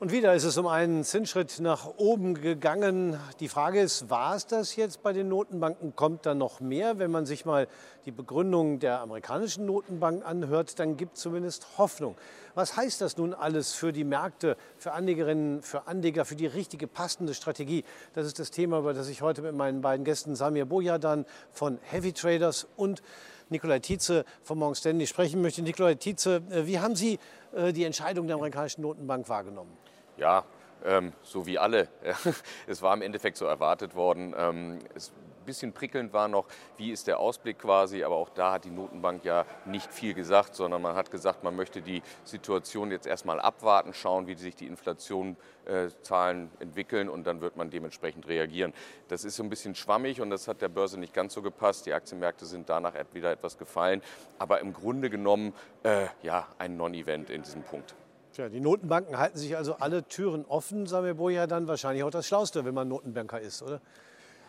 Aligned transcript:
Und 0.00 0.12
wieder 0.12 0.32
ist 0.32 0.44
es 0.44 0.56
um 0.56 0.68
einen 0.68 1.02
Zinsschritt 1.02 1.58
nach 1.58 1.88
oben 1.96 2.34
gegangen. 2.34 3.18
Die 3.40 3.48
Frage 3.48 3.80
ist, 3.80 4.08
war 4.08 4.36
es 4.36 4.46
das 4.46 4.76
jetzt 4.76 5.02
bei 5.02 5.12
den 5.12 5.28
Notenbanken? 5.28 5.96
Kommt 5.96 6.24
da 6.24 6.36
noch 6.36 6.60
mehr? 6.60 7.00
Wenn 7.00 7.10
man 7.10 7.26
sich 7.26 7.44
mal 7.44 7.66
die 8.04 8.12
Begründung 8.12 8.78
der 8.78 9.00
amerikanischen 9.00 9.66
Notenbank 9.66 10.24
anhört, 10.24 10.78
dann 10.78 10.96
gibt 10.96 11.16
es 11.16 11.22
zumindest 11.22 11.78
Hoffnung. 11.78 12.14
Was 12.54 12.76
heißt 12.76 13.00
das 13.00 13.16
nun 13.16 13.34
alles 13.34 13.72
für 13.72 13.92
die 13.92 14.04
Märkte, 14.04 14.56
für 14.76 14.92
Anlegerinnen, 14.92 15.62
für 15.62 15.88
Anleger, 15.88 16.24
für 16.24 16.36
die 16.36 16.46
richtige 16.46 16.86
passende 16.86 17.34
Strategie? 17.34 17.82
Das 18.14 18.24
ist 18.24 18.38
das 18.38 18.52
Thema, 18.52 18.78
über 18.78 18.94
das 18.94 19.08
ich 19.08 19.20
heute 19.20 19.42
mit 19.42 19.56
meinen 19.56 19.80
beiden 19.80 20.04
Gästen 20.04 20.36
Samir 20.36 20.66
Bojadan 20.66 21.26
von 21.50 21.80
Heavy 21.82 22.12
Traders 22.12 22.68
und 22.76 23.02
Nikolai 23.48 23.80
Tietze 23.80 24.24
von 24.44 24.58
Morgan 24.58 24.76
Stanley 24.76 25.08
sprechen 25.08 25.42
möchte. 25.42 25.60
Nikolai 25.62 25.96
Tietze, 25.96 26.40
äh, 26.50 26.66
wie 26.66 26.78
haben 26.78 26.94
Sie 26.94 27.18
äh, 27.52 27.72
die 27.72 27.82
Entscheidung 27.82 28.28
der 28.28 28.36
amerikanischen 28.36 28.82
Notenbank 28.82 29.28
wahrgenommen? 29.28 29.76
Ja, 30.18 30.44
ähm, 30.84 31.12
so 31.22 31.46
wie 31.46 31.58
alle. 31.58 31.88
es 32.66 32.82
war 32.82 32.94
im 32.94 33.02
Endeffekt 33.02 33.36
so 33.36 33.46
erwartet 33.46 33.94
worden. 33.94 34.34
Ähm, 34.36 34.78
es 34.94 35.12
bisschen 35.48 35.72
prickelnd 35.72 36.12
war 36.12 36.28
noch, 36.28 36.46
wie 36.76 36.92
ist 36.92 37.06
der 37.06 37.18
Ausblick 37.18 37.58
quasi, 37.58 38.04
aber 38.04 38.16
auch 38.16 38.28
da 38.28 38.52
hat 38.52 38.64
die 38.66 38.70
Notenbank 38.70 39.24
ja 39.24 39.46
nicht 39.64 39.90
viel 39.90 40.12
gesagt, 40.12 40.54
sondern 40.54 40.82
man 40.82 40.94
hat 40.94 41.10
gesagt, 41.10 41.42
man 41.42 41.56
möchte 41.56 41.80
die 41.80 42.02
Situation 42.22 42.90
jetzt 42.90 43.06
erstmal 43.06 43.40
abwarten, 43.40 43.94
schauen, 43.94 44.26
wie 44.26 44.34
sich 44.34 44.54
die 44.56 44.66
Inflationszahlen 44.66 46.50
äh, 46.60 46.62
entwickeln 46.62 47.08
und 47.08 47.26
dann 47.26 47.40
wird 47.40 47.56
man 47.56 47.70
dementsprechend 47.70 48.28
reagieren. 48.28 48.74
Das 49.08 49.24
ist 49.24 49.36
so 49.36 49.42
ein 49.42 49.48
bisschen 49.48 49.74
schwammig 49.74 50.20
und 50.20 50.28
das 50.28 50.48
hat 50.48 50.60
der 50.60 50.68
Börse 50.68 51.00
nicht 51.00 51.14
ganz 51.14 51.32
so 51.32 51.40
gepasst. 51.40 51.86
Die 51.86 51.94
Aktienmärkte 51.94 52.44
sind 52.44 52.68
danach 52.68 52.92
wieder 53.14 53.32
etwas 53.32 53.56
gefallen, 53.56 54.02
aber 54.38 54.60
im 54.60 54.74
Grunde 54.74 55.08
genommen 55.08 55.54
äh, 55.82 56.08
ja 56.22 56.46
ein 56.58 56.76
Non-Event 56.76 57.30
in 57.30 57.42
diesem 57.42 57.62
Punkt. 57.62 57.94
Tja, 58.38 58.48
die 58.48 58.60
Notenbanken 58.60 59.18
halten 59.18 59.36
sich 59.36 59.56
also 59.56 59.74
alle 59.80 60.04
Türen 60.04 60.44
offen, 60.44 60.86
Samir 60.86 61.14
Boja, 61.14 61.48
dann 61.48 61.66
wahrscheinlich 61.66 62.04
auch 62.04 62.10
das 62.12 62.28
Schlauste, 62.28 62.64
wenn 62.64 62.72
man 62.72 62.86
Notenbanker 62.86 63.40
ist, 63.40 63.62
oder? 63.62 63.80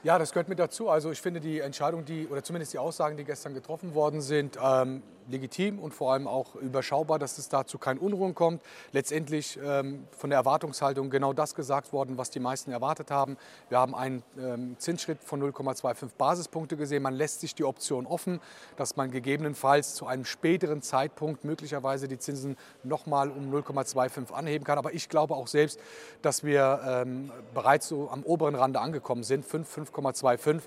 Ja, 0.04 0.20
das 0.20 0.32
gehört 0.32 0.48
mit 0.48 0.60
dazu. 0.60 0.90
Also 0.90 1.10
ich 1.10 1.20
finde 1.20 1.40
die 1.40 1.60
Entscheidung, 1.60 2.06
die 2.06 2.28
oder 2.28 2.44
zumindest 2.44 2.72
die 2.72 2.78
Aussagen, 2.78 3.18
die 3.18 3.24
gestern 3.24 3.56
getroffen 3.56 3.96
worden 3.96 4.22
sind, 4.22 4.60
ähm, 4.64 5.02
legitim 5.30 5.80
und 5.80 5.94
vor 5.94 6.14
allem 6.14 6.28
auch 6.28 6.56
überschaubar, 6.56 7.20
dass 7.20 7.38
es 7.38 7.50
dazu 7.50 7.78
kein 7.78 7.98
Unruhen 7.98 8.36
kommt. 8.36 8.62
Letztendlich 8.92 9.60
ähm, 9.64 10.08
von 10.12 10.30
der 10.30 10.40
Erwartungshaltung 10.40 11.10
genau 11.10 11.34
das 11.34 11.56
gesagt 11.56 11.94
worden, 11.94 12.18
was 12.18 12.30
die 12.30 12.40
meisten 12.40 12.72
erwartet 12.72 13.12
haben. 13.12 13.38
Wir 13.70 13.80
haben 13.80 13.96
einen 13.96 14.24
ähm, 14.38 14.76
Zinsschritt 14.80 15.24
von 15.24 15.42
0,25 15.42 16.10
Basispunkte 16.18 16.78
gesehen. 16.78 17.04
Man 17.04 17.14
lässt 17.14 17.42
sich 17.42 17.56
die 17.56 17.64
Option 17.64 18.06
offen, 18.06 18.40
dass 18.76 18.96
man 18.96 19.12
gegebenenfalls 19.12 19.96
zu 19.96 20.06
einem 20.06 20.26
späteren 20.26 20.82
Zeitpunkt 20.82 21.44
möglicherweise 21.44 22.08
die 22.08 22.18
Zinsen 22.18 22.58
nochmal 22.84 23.30
um 23.30 23.54
0,25 23.54 24.32
anheben 24.32 24.66
kann. 24.66 24.78
Aber 24.78 24.94
ich 24.94 25.10
glaube 25.10 25.36
auch 25.36 25.48
selbst, 25.48 25.80
dass 26.22 26.44
wir 26.44 26.82
ähm, 26.86 27.32
bereits 27.54 27.88
so 27.88 28.10
am 28.10 28.24
oberen 28.24 28.56
Rande 28.56 28.80
angekommen 28.80 29.24
sind, 29.24 29.46
5, 29.46 29.78
5,25. 29.78 30.62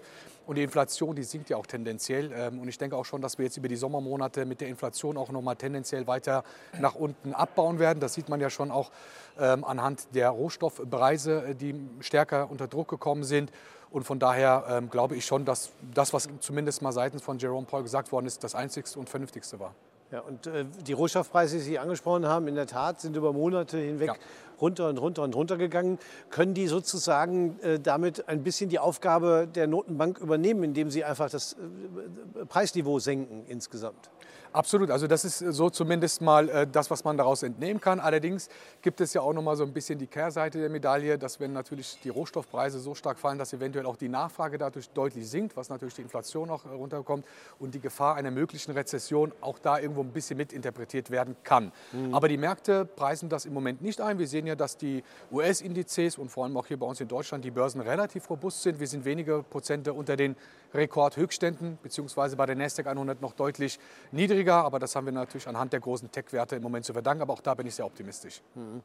Und 0.46 0.56
die 0.56 0.62
Inflation, 0.62 1.14
die 1.14 1.22
sinkt 1.22 1.50
ja 1.50 1.56
auch 1.56 1.66
tendenziell. 1.66 2.32
Ähm, 2.34 2.60
und 2.60 2.68
ich 2.68 2.78
denke 2.78 2.96
auch 2.96 3.04
schon, 3.04 3.20
dass 3.20 3.38
wir 3.38 3.44
jetzt 3.44 3.56
über 3.56 3.68
die 3.68 3.76
Sommermonate 3.76 4.44
mit 4.44 4.60
der 4.60 4.68
Inflation 4.68 5.16
auch 5.16 5.30
noch 5.30 5.42
mal 5.42 5.54
tendenziell 5.54 6.06
weiter 6.06 6.44
nach 6.80 6.94
unten 6.94 7.32
abbauen 7.32 7.78
werden. 7.78 8.00
Das 8.00 8.14
sieht 8.14 8.28
man 8.28 8.40
ja 8.40 8.50
schon 8.50 8.70
auch 8.70 8.90
ähm, 9.38 9.64
anhand 9.64 10.14
der 10.14 10.30
Rohstoffpreise, 10.30 11.44
äh, 11.44 11.54
die 11.54 11.74
stärker 12.00 12.50
unter 12.50 12.66
Druck 12.68 12.88
gekommen 12.88 13.24
sind. 13.24 13.52
Und 13.90 14.04
von 14.04 14.18
daher 14.18 14.64
ähm, 14.68 14.90
glaube 14.90 15.16
ich 15.16 15.26
schon, 15.26 15.44
dass 15.44 15.70
das, 15.94 16.12
was 16.12 16.28
zumindest 16.40 16.82
mal 16.82 16.92
seitens 16.92 17.22
von 17.22 17.38
Jerome 17.38 17.66
Paul 17.66 17.82
gesagt 17.82 18.10
worden 18.10 18.26
ist, 18.26 18.42
das 18.42 18.54
Einzigste 18.54 18.98
und 18.98 19.08
Vernünftigste 19.08 19.60
war. 19.60 19.74
Ja, 20.10 20.20
und 20.20 20.46
äh, 20.46 20.66
die 20.86 20.92
Rohstoffpreise, 20.92 21.56
die 21.56 21.62
Sie 21.62 21.78
angesprochen 21.78 22.26
haben, 22.26 22.46
in 22.46 22.54
der 22.54 22.66
Tat 22.66 23.00
sind 23.00 23.16
über 23.16 23.32
Monate 23.32 23.78
hinweg 23.78 24.08
ja. 24.08 24.14
Runter 24.62 24.88
und 24.88 24.98
runter 24.98 25.22
und 25.22 25.34
runter 25.34 25.58
gegangen. 25.58 25.98
Können 26.30 26.54
die 26.54 26.68
sozusagen 26.68 27.58
äh, 27.60 27.78
damit 27.78 28.28
ein 28.28 28.42
bisschen 28.42 28.70
die 28.70 28.78
Aufgabe 28.78 29.46
der 29.52 29.66
Notenbank 29.66 30.18
übernehmen, 30.18 30.62
indem 30.62 30.90
sie 30.90 31.04
einfach 31.04 31.28
das 31.28 31.54
äh, 31.54 32.46
Preisniveau 32.46 32.98
senken 32.98 33.44
insgesamt? 33.46 34.10
Absolut, 34.52 34.90
also 34.90 35.06
das 35.06 35.24
ist 35.24 35.38
so 35.38 35.70
zumindest 35.70 36.20
mal 36.20 36.48
äh, 36.48 36.66
das, 36.70 36.90
was 36.90 37.04
man 37.04 37.16
daraus 37.16 37.42
entnehmen 37.42 37.80
kann. 37.80 38.00
Allerdings 38.00 38.48
gibt 38.82 39.00
es 39.00 39.14
ja 39.14 39.22
auch 39.22 39.32
noch 39.32 39.42
mal 39.42 39.56
so 39.56 39.64
ein 39.64 39.72
bisschen 39.72 39.98
die 39.98 40.06
Kehrseite 40.06 40.58
der 40.58 40.68
Medaille, 40.68 41.18
dass 41.18 41.40
wenn 41.40 41.52
natürlich 41.52 41.98
die 42.04 42.10
Rohstoffpreise 42.10 42.78
so 42.78 42.94
stark 42.94 43.18
fallen, 43.18 43.38
dass 43.38 43.52
eventuell 43.52 43.86
auch 43.86 43.96
die 43.96 44.08
Nachfrage 44.08 44.58
dadurch 44.58 44.90
deutlich 44.90 45.28
sinkt, 45.28 45.56
was 45.56 45.70
natürlich 45.70 45.94
die 45.94 46.02
Inflation 46.02 46.50
auch 46.50 46.66
äh, 46.66 46.68
runterkommt 46.68 47.24
und 47.58 47.74
die 47.74 47.80
Gefahr 47.80 48.16
einer 48.16 48.30
möglichen 48.30 48.72
Rezession 48.72 49.32
auch 49.40 49.58
da 49.58 49.78
irgendwo 49.78 50.02
ein 50.02 50.12
bisschen 50.12 50.36
mitinterpretiert 50.36 51.10
werden 51.10 51.34
kann. 51.44 51.72
Mhm. 51.92 52.14
Aber 52.14 52.28
die 52.28 52.36
Märkte 52.36 52.84
preisen 52.84 53.28
das 53.28 53.46
im 53.46 53.54
Moment 53.54 53.80
nicht 53.80 54.00
ein. 54.00 54.18
Wir 54.18 54.28
sehen 54.28 54.46
ja, 54.46 54.54
dass 54.54 54.76
die 54.76 55.02
US-Indizes 55.30 56.18
und 56.18 56.30
vor 56.30 56.44
allem 56.44 56.56
auch 56.56 56.66
hier 56.66 56.78
bei 56.78 56.86
uns 56.86 57.00
in 57.00 57.08
Deutschland 57.08 57.44
die 57.44 57.50
Börsen 57.50 57.80
relativ 57.80 58.28
robust 58.28 58.62
sind. 58.62 58.80
Wir 58.80 58.86
sind 58.86 59.04
wenige 59.04 59.42
Prozente 59.48 59.94
unter 59.94 60.16
den 60.16 60.36
Rekordhöchständen, 60.74 61.78
beziehungsweise 61.82 62.36
bei 62.36 62.46
der 62.46 62.56
Nasdaq 62.56 62.86
100 62.86 63.20
noch 63.20 63.32
deutlich 63.32 63.78
niedriger. 64.10 64.64
Aber 64.64 64.78
das 64.78 64.96
haben 64.96 65.06
wir 65.06 65.12
natürlich 65.12 65.46
anhand 65.48 65.72
der 65.72 65.80
großen 65.80 66.10
Tech-Werte 66.10 66.56
im 66.56 66.62
Moment 66.62 66.84
zu 66.84 66.92
verdanken. 66.92 67.22
Aber 67.22 67.34
auch 67.34 67.40
da 67.40 67.54
bin 67.54 67.66
ich 67.66 67.74
sehr 67.74 67.86
optimistisch. 67.86 68.42
Mhm. 68.54 68.82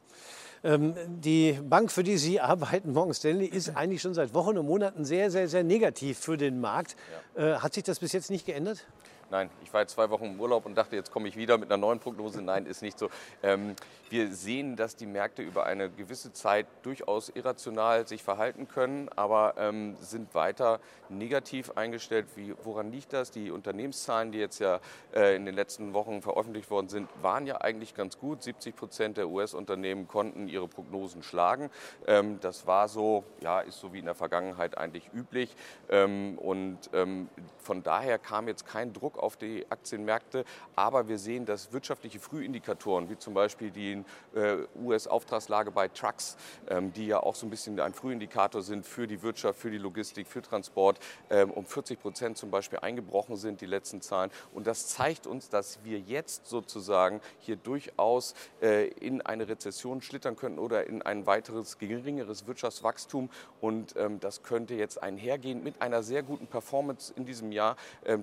Ähm, 0.64 0.94
die 1.06 1.58
Bank, 1.62 1.90
für 1.90 2.02
die 2.02 2.18
Sie 2.18 2.40
arbeiten, 2.40 2.92
Morgan 2.92 3.14
Stanley, 3.14 3.46
ist 3.46 3.76
eigentlich 3.76 4.02
schon 4.02 4.14
seit 4.14 4.34
Wochen 4.34 4.58
und 4.58 4.66
Monaten 4.66 5.04
sehr, 5.04 5.30
sehr, 5.30 5.48
sehr 5.48 5.64
negativ 5.64 6.18
für 6.18 6.36
den 6.36 6.60
Markt. 6.60 6.96
Ja. 7.36 7.56
Äh, 7.56 7.58
hat 7.58 7.74
sich 7.74 7.84
das 7.84 8.00
bis 8.00 8.12
jetzt 8.12 8.30
nicht 8.30 8.46
geändert? 8.46 8.84
Nein, 9.30 9.50
ich 9.62 9.72
war 9.74 9.82
jetzt 9.82 9.92
zwei 9.92 10.08
Wochen 10.08 10.24
im 10.24 10.40
Urlaub 10.40 10.64
und 10.64 10.74
dachte, 10.74 10.96
jetzt 10.96 11.10
komme 11.10 11.28
ich 11.28 11.36
wieder 11.36 11.58
mit 11.58 11.70
einer 11.70 11.76
neuen 11.76 11.98
Prognose. 11.98 12.40
Nein, 12.40 12.64
ist 12.64 12.80
nicht 12.80 12.98
so. 12.98 13.10
Ähm, 13.42 13.76
wir 14.08 14.32
sehen, 14.32 14.74
dass 14.74 14.96
die 14.96 15.04
Märkte 15.04 15.42
über 15.42 15.66
eine 15.66 15.90
gewisse 15.90 16.32
Zeit 16.32 16.66
durchaus 16.80 17.28
irrational 17.28 18.08
sich 18.08 18.22
verhalten 18.22 18.68
können, 18.68 19.10
aber 19.16 19.54
ähm, 19.58 19.96
sind 20.00 20.34
weiter 20.34 20.80
negativ 21.10 21.72
eingestellt. 21.76 22.26
Wie, 22.36 22.54
woran 22.64 22.90
liegt 22.90 23.12
das? 23.12 23.30
Die 23.30 23.50
Unternehmenszahlen, 23.50 24.32
die 24.32 24.38
jetzt 24.38 24.60
ja 24.60 24.80
äh, 25.14 25.36
in 25.36 25.44
den 25.44 25.54
letzten 25.54 25.92
Wochen 25.92 26.22
veröffentlicht 26.22 26.70
worden 26.70 26.88
sind, 26.88 27.10
waren 27.20 27.46
ja 27.46 27.60
eigentlich 27.60 27.94
ganz 27.94 28.18
gut. 28.18 28.42
70 28.42 28.74
Prozent 28.76 29.16
der 29.18 29.28
US-Unternehmen 29.28 30.08
konnten 30.08 30.48
ihre 30.48 30.68
Prognosen 30.68 31.22
schlagen. 31.22 31.70
Ähm, 32.06 32.38
das 32.40 32.66
war 32.66 32.88
so, 32.88 33.24
ja, 33.42 33.60
ist 33.60 33.78
so 33.78 33.92
wie 33.92 33.98
in 33.98 34.06
der 34.06 34.14
Vergangenheit 34.14 34.78
eigentlich 34.78 35.10
üblich. 35.12 35.54
Ähm, 35.90 36.38
und 36.38 36.78
ähm, 36.94 37.28
von 37.58 37.82
daher 37.82 38.18
kam 38.18 38.48
jetzt 38.48 38.66
kein 38.66 38.94
Druck 38.94 39.17
auf 39.18 39.36
die 39.36 39.66
Aktienmärkte. 39.70 40.44
Aber 40.76 41.08
wir 41.08 41.18
sehen, 41.18 41.44
dass 41.44 41.72
wirtschaftliche 41.72 42.20
Frühindikatoren, 42.20 43.08
wie 43.10 43.18
zum 43.18 43.34
Beispiel 43.34 43.70
die 43.70 44.04
äh, 44.34 44.58
US-Auftragslage 44.82 45.70
bei 45.70 45.88
Trucks, 45.88 46.36
ähm, 46.68 46.92
die 46.92 47.06
ja 47.06 47.20
auch 47.20 47.34
so 47.34 47.46
ein 47.46 47.50
bisschen 47.50 47.78
ein 47.80 47.94
Frühindikator 47.94 48.62
sind 48.62 48.86
für 48.86 49.06
die 49.06 49.22
Wirtschaft, 49.22 49.58
für 49.58 49.70
die 49.70 49.78
Logistik, 49.78 50.26
für 50.26 50.42
Transport, 50.42 50.98
ähm, 51.30 51.50
um 51.50 51.64
40 51.64 52.00
Prozent 52.00 52.38
zum 52.38 52.50
Beispiel 52.50 52.78
eingebrochen 52.80 53.36
sind, 53.36 53.60
die 53.60 53.66
letzten 53.66 54.00
Zahlen. 54.00 54.30
Und 54.52 54.66
das 54.66 54.88
zeigt 54.88 55.26
uns, 55.26 55.48
dass 55.48 55.84
wir 55.84 55.98
jetzt 55.98 56.46
sozusagen 56.46 57.20
hier 57.38 57.56
durchaus 57.56 58.34
äh, 58.62 58.88
in 58.88 59.22
eine 59.22 59.48
Rezession 59.48 60.02
schlittern 60.02 60.36
könnten 60.36 60.58
oder 60.58 60.86
in 60.86 61.02
ein 61.02 61.26
weiteres 61.26 61.78
geringeres 61.78 62.46
Wirtschaftswachstum. 62.46 63.30
Und 63.60 63.96
ähm, 63.96 64.20
das 64.20 64.42
könnte 64.42 64.74
jetzt 64.74 65.02
einhergehen 65.02 65.62
mit 65.62 65.82
einer 65.82 66.02
sehr 66.02 66.22
guten 66.22 66.46
Performance 66.46 67.12
in 67.16 67.24
diesem 67.24 67.52
Jahr 67.52 67.76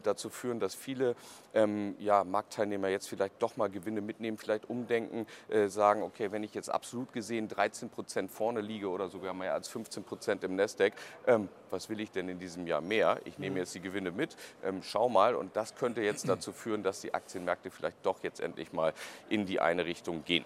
dazu 0.03 0.29
führen, 0.29 0.59
dass 0.59 0.75
viele 0.85 1.15
ähm, 1.55 1.95
ja, 1.97 2.23
Marktteilnehmer 2.23 2.89
jetzt 2.89 3.09
vielleicht 3.09 3.41
doch 3.41 3.57
mal 3.57 3.69
Gewinne 3.69 4.01
mitnehmen, 4.01 4.37
vielleicht 4.37 4.69
umdenken, 4.69 5.25
äh, 5.49 5.67
sagen, 5.67 6.03
okay, 6.03 6.31
wenn 6.31 6.43
ich 6.43 6.53
jetzt 6.53 6.69
absolut 6.69 7.11
gesehen 7.11 7.47
13 7.47 7.89
Prozent 7.89 8.29
vorne 8.29 8.61
liege 8.61 8.87
oder 8.87 9.09
sogar 9.09 9.33
mehr 9.33 9.53
als 9.53 9.67
15 9.67 10.03
Prozent 10.03 10.43
im 10.43 10.55
Nasdaq, 10.55 10.93
ähm, 11.25 11.49
was 11.71 11.89
will 11.89 11.99
ich 11.99 12.11
denn 12.11 12.29
in 12.29 12.37
diesem 12.37 12.67
Jahr 12.67 12.81
mehr? 12.81 13.19
Ich 13.25 13.39
nehme 13.39 13.55
mhm. 13.55 13.57
jetzt 13.57 13.73
die 13.73 13.81
Gewinne 13.81 14.11
mit, 14.11 14.37
ähm, 14.63 14.83
schau 14.83 15.09
mal 15.09 15.35
und 15.35 15.55
das 15.55 15.75
könnte 15.75 16.01
jetzt 16.01 16.29
dazu 16.29 16.51
führen, 16.51 16.83
dass 16.83 17.01
die 17.01 17.15
Aktienmärkte 17.15 17.71
vielleicht 17.71 18.05
doch 18.05 18.21
jetzt 18.21 18.39
endlich 18.39 18.71
mal 18.71 18.93
in 19.27 19.47
die 19.47 19.59
eine 19.59 19.85
Richtung 19.85 20.23
gehen. 20.23 20.45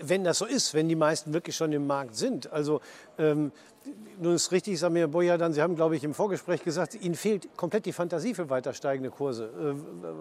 Wenn 0.00 0.24
das 0.24 0.38
so 0.38 0.46
ist, 0.46 0.74
wenn 0.74 0.88
die 0.88 0.96
meisten 0.96 1.34
wirklich 1.34 1.54
schon 1.54 1.72
im 1.72 1.86
Markt 1.86 2.16
sind. 2.16 2.50
Also 2.52 2.80
ähm, 3.18 3.52
nun 4.18 4.34
ist 4.34 4.50
richtig, 4.50 4.78
Samir 4.78 5.08
Boyadan, 5.08 5.52
Sie 5.52 5.62
haben, 5.62 5.76
glaube 5.76 5.96
ich, 5.96 6.04
im 6.04 6.14
Vorgespräch 6.14 6.62
gesagt, 6.64 6.94
Ihnen 6.94 7.14
fehlt 7.14 7.56
komplett 7.56 7.86
die 7.86 7.92
Fantasie 7.92 8.34
für 8.34 8.50
weiter 8.50 8.72
steigende 8.72 9.10
Kurse. 9.10 9.44
Äh, 9.44 9.74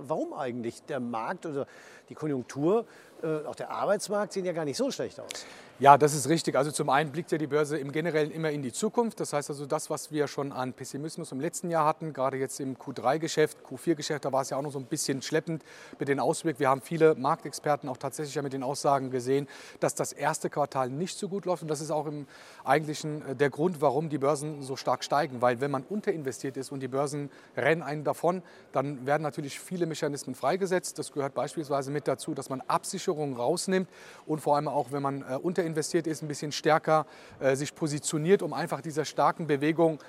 warum 0.07 0.33
eigentlich? 0.33 0.83
Der 0.83 0.99
Markt 0.99 1.45
oder 1.45 1.65
die 2.09 2.15
Konjunktur, 2.15 2.85
auch 3.23 3.55
der 3.55 3.71
Arbeitsmarkt 3.71 4.33
sehen 4.33 4.45
ja 4.45 4.53
gar 4.53 4.65
nicht 4.65 4.77
so 4.77 4.91
schlecht 4.91 5.19
aus. 5.19 5.45
Ja, 5.79 5.95
das 5.95 6.15
ist 6.15 6.27
richtig. 6.27 6.55
Also 6.55 6.71
zum 6.71 6.89
einen 6.89 7.11
blickt 7.11 7.31
ja 7.31 7.37
die 7.37 7.45
Börse 7.45 7.77
im 7.77 7.91
Generellen 7.91 8.31
immer 8.31 8.49
in 8.49 8.63
die 8.63 8.71
Zukunft. 8.71 9.19
Das 9.19 9.31
heißt 9.31 9.51
also, 9.51 9.67
das, 9.67 9.91
was 9.91 10.11
wir 10.11 10.27
schon 10.27 10.51
an 10.51 10.73
Pessimismus 10.73 11.31
im 11.31 11.39
letzten 11.39 11.69
Jahr 11.69 11.85
hatten, 11.85 12.13
gerade 12.13 12.37
jetzt 12.37 12.59
im 12.59 12.77
Q3-Geschäft, 12.77 13.59
Q4-Geschäft, 13.63 14.25
da 14.25 14.31
war 14.31 14.41
es 14.41 14.49
ja 14.49 14.57
auch 14.57 14.63
noch 14.63 14.71
so 14.71 14.79
ein 14.79 14.85
bisschen 14.85 15.21
schleppend 15.21 15.63
mit 15.99 16.09
den 16.09 16.19
Auswirkungen. 16.19 16.61
Wir 16.61 16.69
haben 16.69 16.81
viele 16.81 17.13
Marktexperten 17.13 17.89
auch 17.89 17.97
tatsächlich 17.97 18.33
ja 18.33 18.41
mit 18.41 18.53
den 18.53 18.63
Aussagen 18.63 19.11
gesehen, 19.11 19.47
dass 19.79 19.93
das 19.93 20.13
erste 20.13 20.49
Quartal 20.49 20.89
nicht 20.89 21.15
so 21.15 21.29
gut 21.29 21.45
läuft. 21.45 21.61
Und 21.61 21.67
das 21.67 21.79
ist 21.79 21.91
auch 21.91 22.07
im 22.07 22.25
Eigentlichen 22.63 23.21
äh, 23.27 23.35
der 23.35 23.51
Grund, 23.51 23.79
warum 23.79 24.09
die 24.09 24.17
Börsen 24.17 24.63
so 24.63 24.77
stark 24.77 25.03
steigen. 25.03 25.43
Weil 25.43 25.61
wenn 25.61 25.69
man 25.69 25.83
unterinvestiert 25.83 26.57
ist 26.57 26.71
und 26.71 26.79
die 26.79 26.87
Börsen 26.87 27.29
rennen 27.55 27.83
einen 27.83 28.03
davon, 28.03 28.41
dann 28.71 29.05
werden 29.05 29.21
natürlich 29.21 29.59
viele 29.59 29.85
Mechanismen 29.85 30.33
freigesetzt. 30.33 30.97
Das 30.97 31.11
gehört 31.11 31.35
beispielsweise 31.35 31.91
mit 31.91 32.07
dazu, 32.07 32.33
dass 32.33 32.49
man 32.49 32.63
Absicherungen 33.07 33.35
rausnimmt 33.35 33.89
und 34.25 34.39
vor 34.39 34.55
allem 34.55 34.67
auch, 34.67 34.91
wenn 34.91 35.01
man 35.01 35.21
äh, 35.21 35.35
unter 35.35 35.57
unterinvestiert 35.57 36.07
ist, 36.07 36.21
ein 36.21 36.27
bisschen 36.27 36.51
stärker 36.51 37.05
äh, 37.39 37.55
sich 37.55 37.73
positioniert, 37.73 38.41
um 38.41 38.53
einfach 38.53 38.81
dieser 38.81 39.05
starken 39.05 39.47
Bewegung 39.47 39.99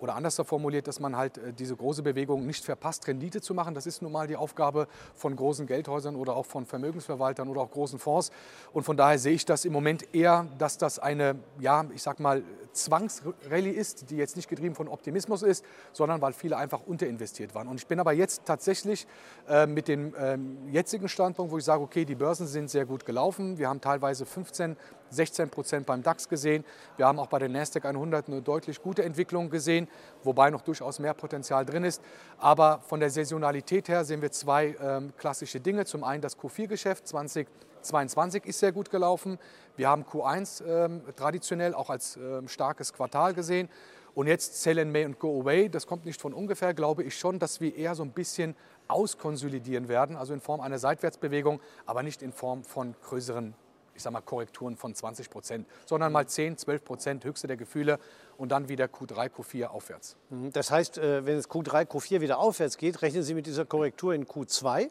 oder 0.00 0.14
anders 0.14 0.36
formuliert, 0.44 0.86
dass 0.86 1.00
man 1.00 1.16
halt 1.16 1.38
äh, 1.38 1.52
diese 1.52 1.74
große 1.74 2.02
Bewegung 2.02 2.46
nicht 2.46 2.64
verpasst, 2.64 3.06
Rendite 3.08 3.40
zu 3.40 3.54
machen. 3.54 3.74
Das 3.74 3.86
ist 3.86 4.02
nun 4.02 4.12
mal 4.12 4.26
die 4.26 4.36
Aufgabe 4.36 4.86
von 5.14 5.34
großen 5.34 5.66
Geldhäusern 5.66 6.16
oder 6.16 6.36
auch 6.36 6.46
von 6.46 6.66
Vermögensverwaltern 6.66 7.48
oder 7.48 7.62
auch 7.62 7.70
großen 7.70 7.98
Fonds. 7.98 8.30
Und 8.72 8.84
von 8.84 8.96
daher 8.96 9.18
sehe 9.18 9.34
ich 9.34 9.44
das 9.44 9.64
im 9.64 9.72
Moment 9.72 10.14
eher, 10.14 10.46
dass 10.58 10.78
das 10.78 10.98
eine, 10.98 11.36
ja, 11.58 11.84
ich 11.94 12.02
sag 12.02 12.20
mal, 12.20 12.42
Zwangsrallye 12.72 13.70
ist, 13.70 14.10
die 14.10 14.16
jetzt 14.16 14.36
nicht 14.36 14.48
getrieben 14.48 14.74
von 14.74 14.88
Optimismus 14.88 15.42
ist, 15.42 15.64
sondern 15.92 16.20
weil 16.20 16.32
viele 16.32 16.56
einfach 16.56 16.80
unterinvestiert 16.86 17.54
waren. 17.54 17.68
Und 17.68 17.80
ich 17.80 17.86
bin 17.86 17.98
aber 18.00 18.12
jetzt 18.12 18.44
tatsächlich 18.44 19.06
äh, 19.48 19.66
mit 19.66 19.88
dem 19.88 20.14
ähm, 20.18 20.58
jetzigen 20.70 21.08
Standpunkt, 21.08 21.52
wo 21.52 21.58
ich 21.58 21.64
sage, 21.64 21.82
okay, 21.82 22.04
die 22.04 22.14
Börsen 22.14 22.46
sind 22.46 22.70
sehr 22.70 22.86
gut 22.86 23.04
gelaufen. 23.04 23.58
Wir 23.58 23.68
haben 23.68 23.80
teilweise 23.80 24.24
15, 24.24 24.76
16 25.10 25.50
Prozent 25.50 25.86
beim 25.86 26.02
DAX 26.02 26.28
gesehen. 26.28 26.64
Wir 26.96 27.06
haben 27.06 27.18
auch 27.18 27.28
bei 27.28 27.38
der 27.38 27.48
Nasdaq 27.48 27.84
100 27.84 28.28
eine 28.28 28.42
deutlich 28.42 28.82
gute 28.82 29.04
Entwicklung 29.04 29.50
gesehen, 29.50 29.88
wobei 30.22 30.50
noch 30.50 30.62
durchaus 30.62 30.98
mehr 30.98 31.14
Potenzial 31.14 31.64
drin 31.64 31.84
ist. 31.84 32.02
Aber 32.38 32.80
von 32.86 33.00
der 33.00 33.10
Saisonalität 33.10 33.88
her 33.88 34.04
sehen 34.04 34.22
wir 34.22 34.32
zwei 34.32 34.76
ähm, 34.80 35.12
klassische 35.16 35.60
Dinge. 35.60 35.84
Zum 35.84 36.04
einen 36.04 36.22
das 36.22 36.38
Q4-Geschäft 36.38 37.08
2022 37.08 38.44
ist 38.46 38.58
sehr 38.58 38.72
gut 38.72 38.90
gelaufen. 38.90 39.38
Wir 39.76 39.88
haben 39.88 40.04
Q1 40.04 40.64
ähm, 40.64 41.02
traditionell 41.16 41.74
auch 41.74 41.90
als 41.90 42.16
ähm, 42.16 42.48
starkes 42.48 42.92
Quartal 42.92 43.34
gesehen. 43.34 43.68
Und 44.14 44.26
jetzt 44.26 44.62
Sell 44.62 44.78
in 44.78 44.90
May 44.90 45.04
und 45.04 45.20
Go 45.20 45.42
Away, 45.42 45.68
das 45.68 45.86
kommt 45.86 46.04
nicht 46.04 46.20
von 46.20 46.34
ungefähr, 46.34 46.74
glaube 46.74 47.04
ich 47.04 47.16
schon, 47.16 47.38
dass 47.38 47.60
wir 47.60 47.76
eher 47.76 47.94
so 47.94 48.02
ein 48.02 48.10
bisschen 48.10 48.56
auskonsolidieren 48.88 49.88
werden, 49.88 50.16
also 50.16 50.34
in 50.34 50.40
Form 50.40 50.60
einer 50.60 50.80
Seitwärtsbewegung, 50.80 51.60
aber 51.86 52.02
nicht 52.02 52.22
in 52.22 52.32
Form 52.32 52.64
von 52.64 52.96
größeren 53.04 53.54
ich 53.98 54.02
sag 54.04 54.12
mal, 54.12 54.20
Korrekturen 54.20 54.76
von 54.76 54.94
20 54.94 55.28
Prozent, 55.28 55.66
sondern 55.84 56.12
mal 56.12 56.26
10, 56.26 56.56
12 56.56 56.84
Prozent 56.84 57.24
höchste 57.24 57.48
der 57.48 57.56
Gefühle 57.56 57.98
und 58.36 58.50
dann 58.50 58.68
wieder 58.68 58.86
Q3, 58.86 59.28
Q4 59.28 59.66
aufwärts. 59.66 60.16
Mhm. 60.30 60.52
Das 60.52 60.70
heißt, 60.70 60.98
äh, 60.98 61.26
wenn 61.26 61.36
es 61.36 61.50
Q3, 61.50 61.84
Q4 61.84 62.20
wieder 62.20 62.38
aufwärts 62.38 62.78
geht, 62.78 63.02
rechnen 63.02 63.22
Sie 63.22 63.34
mit 63.34 63.46
dieser 63.46 63.64
Korrektur 63.64 64.14
in 64.14 64.26
Q2 64.26 64.88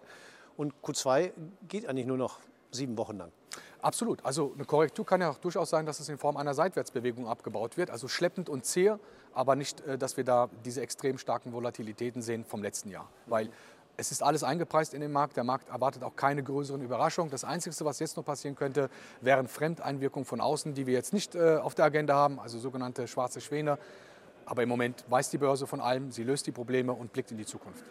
und 0.58 0.74
Q2 0.84 1.32
geht 1.68 1.88
eigentlich 1.88 2.06
nur 2.06 2.18
noch 2.18 2.40
sieben 2.72 2.98
Wochen 2.98 3.18
lang. 3.18 3.32
Absolut. 3.82 4.26
Also 4.26 4.52
eine 4.56 4.66
Korrektur 4.66 5.06
kann 5.06 5.22
ja 5.22 5.30
auch 5.30 5.38
durchaus 5.38 5.70
sein, 5.70 5.86
dass 5.86 6.00
es 6.00 6.10
in 6.10 6.18
Form 6.18 6.36
einer 6.36 6.54
Seitwärtsbewegung 6.54 7.28
abgebaut 7.28 7.78
wird, 7.78 7.90
also 7.90 8.08
schleppend 8.08 8.50
und 8.50 8.66
zäh, 8.66 8.96
aber 9.34 9.56
nicht, 9.56 9.80
äh, 9.82 9.98
dass 9.98 10.18
wir 10.18 10.26
da 10.26 10.50
diese 10.66 10.82
extrem 10.82 11.18
starken 11.18 11.54
Volatilitäten 11.54 12.22
sehen 12.22 12.44
vom 12.44 12.62
letzten 12.62 12.90
Jahr. 12.90 13.08
Weil 13.28 13.50
es 13.98 14.12
ist 14.12 14.22
alles 14.22 14.44
eingepreist 14.44 14.94
in 14.94 15.02
den 15.02 15.12
Markt. 15.12 15.36
Der 15.38 15.44
Markt 15.44 15.70
erwartet 15.70 16.04
auch 16.04 16.16
keine 16.16 16.44
größeren 16.44 16.82
Überraschungen. 16.82 17.32
Das 17.32 17.44
Einzige, 17.44 17.76
was 17.84 17.98
jetzt 18.00 18.16
noch 18.16 18.24
passieren 18.24 18.56
könnte, 18.56 18.90
wären 19.22 19.48
Fremdeinwirkungen 19.48 20.26
von 20.26 20.40
außen, 20.40 20.76
die 20.76 20.86
wir 20.86 20.94
jetzt 20.94 21.14
nicht 21.14 21.34
äh, 21.34 21.58
auf 21.58 21.74
der 21.74 21.86
Agenda 21.86 22.14
haben, 22.14 22.40
also 22.40 22.60
sogenannte 22.60 23.08
schwarze 23.08 23.42
Schwäne. 23.42 23.80
Aber 24.46 24.62
im 24.62 24.70
Moment 24.70 25.04
weiß 25.10 25.32
die 25.32 25.40
Börse 25.40 25.66
von 25.66 25.82
allem, 25.82 26.12
sie 26.12 26.24
löst 26.24 26.46
die 26.46 26.52
Probleme 26.52 26.94
und 26.94 27.12
blickt 27.12 27.32
in 27.32 27.38
die 27.38 27.46
Zukunft. 27.46 27.84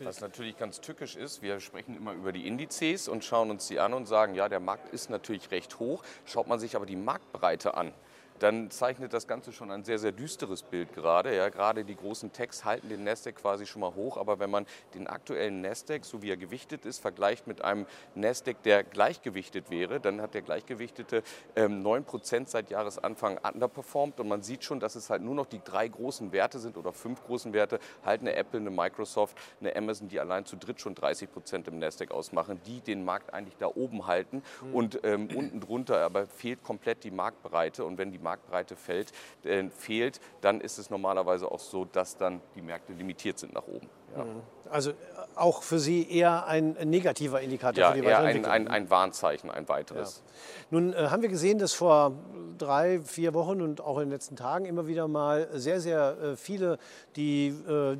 Was 0.00 0.20
natürlich 0.20 0.58
ganz 0.58 0.80
tückisch 0.80 1.16
ist, 1.16 1.42
wir 1.42 1.60
sprechen 1.60 1.96
immer 1.96 2.12
über 2.12 2.32
die 2.32 2.46
Indizes 2.46 3.06
und 3.06 3.24
schauen 3.24 3.50
uns 3.50 3.66
die 3.68 3.78
an 3.78 3.94
und 3.94 4.06
sagen, 4.06 4.34
ja, 4.34 4.48
der 4.48 4.60
Markt 4.60 4.92
ist 4.92 5.08
natürlich 5.08 5.50
recht 5.50 5.78
hoch. 5.78 6.02
Schaut 6.24 6.48
man 6.48 6.58
sich 6.58 6.74
aber 6.74 6.84
die 6.84 6.96
Marktbreite 6.96 7.74
an, 7.74 7.92
dann 8.38 8.70
zeichnet 8.70 9.12
das 9.12 9.26
Ganze 9.26 9.52
schon 9.52 9.70
ein 9.70 9.84
sehr, 9.84 9.98
sehr 9.98 10.12
düsteres 10.12 10.62
Bild 10.62 10.92
gerade. 10.94 11.34
Ja, 11.34 11.48
gerade 11.48 11.84
die 11.84 11.96
großen 11.96 12.32
Techs 12.32 12.64
halten 12.64 12.88
den 12.88 13.04
Nasdaq 13.04 13.36
quasi 13.36 13.66
schon 13.66 13.80
mal 13.80 13.94
hoch, 13.94 14.16
aber 14.16 14.38
wenn 14.38 14.50
man 14.50 14.66
den 14.94 15.06
aktuellen 15.06 15.60
Nasdaq, 15.60 16.04
so 16.04 16.22
wie 16.22 16.30
er 16.30 16.36
gewichtet 16.36 16.84
ist, 16.84 17.00
vergleicht 17.00 17.46
mit 17.46 17.62
einem 17.62 17.86
Nasdaq, 18.14 18.62
der 18.62 18.84
gleichgewichtet 18.84 19.70
wäre, 19.70 20.00
dann 20.00 20.20
hat 20.20 20.34
der 20.34 20.42
gleichgewichtete 20.42 21.22
ähm, 21.54 21.84
9% 21.84 22.48
seit 22.48 22.70
Jahresanfang 22.70 23.38
underperformed 23.38 24.20
und 24.20 24.28
man 24.28 24.42
sieht 24.42 24.64
schon, 24.64 24.80
dass 24.80 24.96
es 24.96 25.10
halt 25.10 25.22
nur 25.22 25.34
noch 25.34 25.46
die 25.46 25.60
drei 25.62 25.88
großen 25.88 26.32
Werte 26.32 26.58
sind 26.58 26.76
oder 26.76 26.92
fünf 26.92 27.24
großen 27.24 27.52
Werte, 27.52 27.78
halt 28.04 28.20
eine 28.20 28.34
Apple, 28.34 28.60
eine 28.60 28.70
Microsoft, 28.70 29.36
eine 29.60 29.74
Amazon, 29.76 30.08
die 30.08 30.20
allein 30.20 30.44
zu 30.44 30.56
dritt 30.56 30.80
schon 30.80 30.94
30% 30.94 31.68
im 31.68 31.78
Nasdaq 31.78 32.10
ausmachen, 32.10 32.60
die 32.66 32.80
den 32.80 33.04
Markt 33.04 33.32
eigentlich 33.32 33.56
da 33.56 33.66
oben 33.66 34.06
halten 34.06 34.42
mhm. 34.62 34.74
und 34.74 35.00
ähm, 35.04 35.28
unten 35.34 35.60
drunter 35.60 36.00
aber 36.00 36.26
fehlt 36.26 36.62
komplett 36.62 37.04
die 37.04 37.10
Marktbreite 37.10 37.84
und 37.84 37.98
wenn 37.98 38.12
die 38.12 38.18
Marktbreite 38.26 38.74
fällt, 38.74 39.12
äh, 39.44 39.70
fehlt, 39.70 40.20
dann 40.40 40.60
ist 40.60 40.78
es 40.78 40.90
normalerweise 40.90 41.50
auch 41.50 41.60
so, 41.60 41.84
dass 41.84 42.16
dann 42.16 42.40
die 42.56 42.62
Märkte 42.62 42.92
limitiert 42.92 43.38
sind 43.38 43.54
nach 43.54 43.66
oben. 43.68 43.88
Ja. 44.16 44.24
Mhm. 44.24 44.42
Also 44.70 44.92
auch 45.36 45.62
für 45.62 45.78
Sie 45.78 46.10
eher 46.10 46.46
ein 46.46 46.76
negativer 46.84 47.40
Indikator 47.40 47.80
ja, 47.80 47.92
für 47.92 48.00
die 48.00 48.06
eher 48.06 48.20
ein, 48.20 48.44
ein, 48.46 48.68
ein, 48.68 48.90
Warnzeichen, 48.90 49.50
ein 49.50 49.68
weiteres. 49.68 50.22
Ja. 50.24 50.32
Nun 50.70 50.92
äh, 50.92 51.08
haben 51.08 51.22
wir 51.22 51.28
gesehen, 51.28 51.58
dass 51.58 51.72
vor 51.72 52.12
drei, 52.58 53.00
vier 53.00 53.34
Wochen 53.34 53.60
und 53.60 53.80
auch 53.80 53.98
in 53.98 54.04
den 54.04 54.12
letzten 54.12 54.36
Tagen 54.36 54.64
immer 54.64 54.86
wieder 54.86 55.08
mal 55.08 55.48
sehr, 55.52 55.80
sehr 55.80 56.16
äh, 56.18 56.36
viele, 56.36 56.78
die 57.16 57.48
äh, 57.48 57.98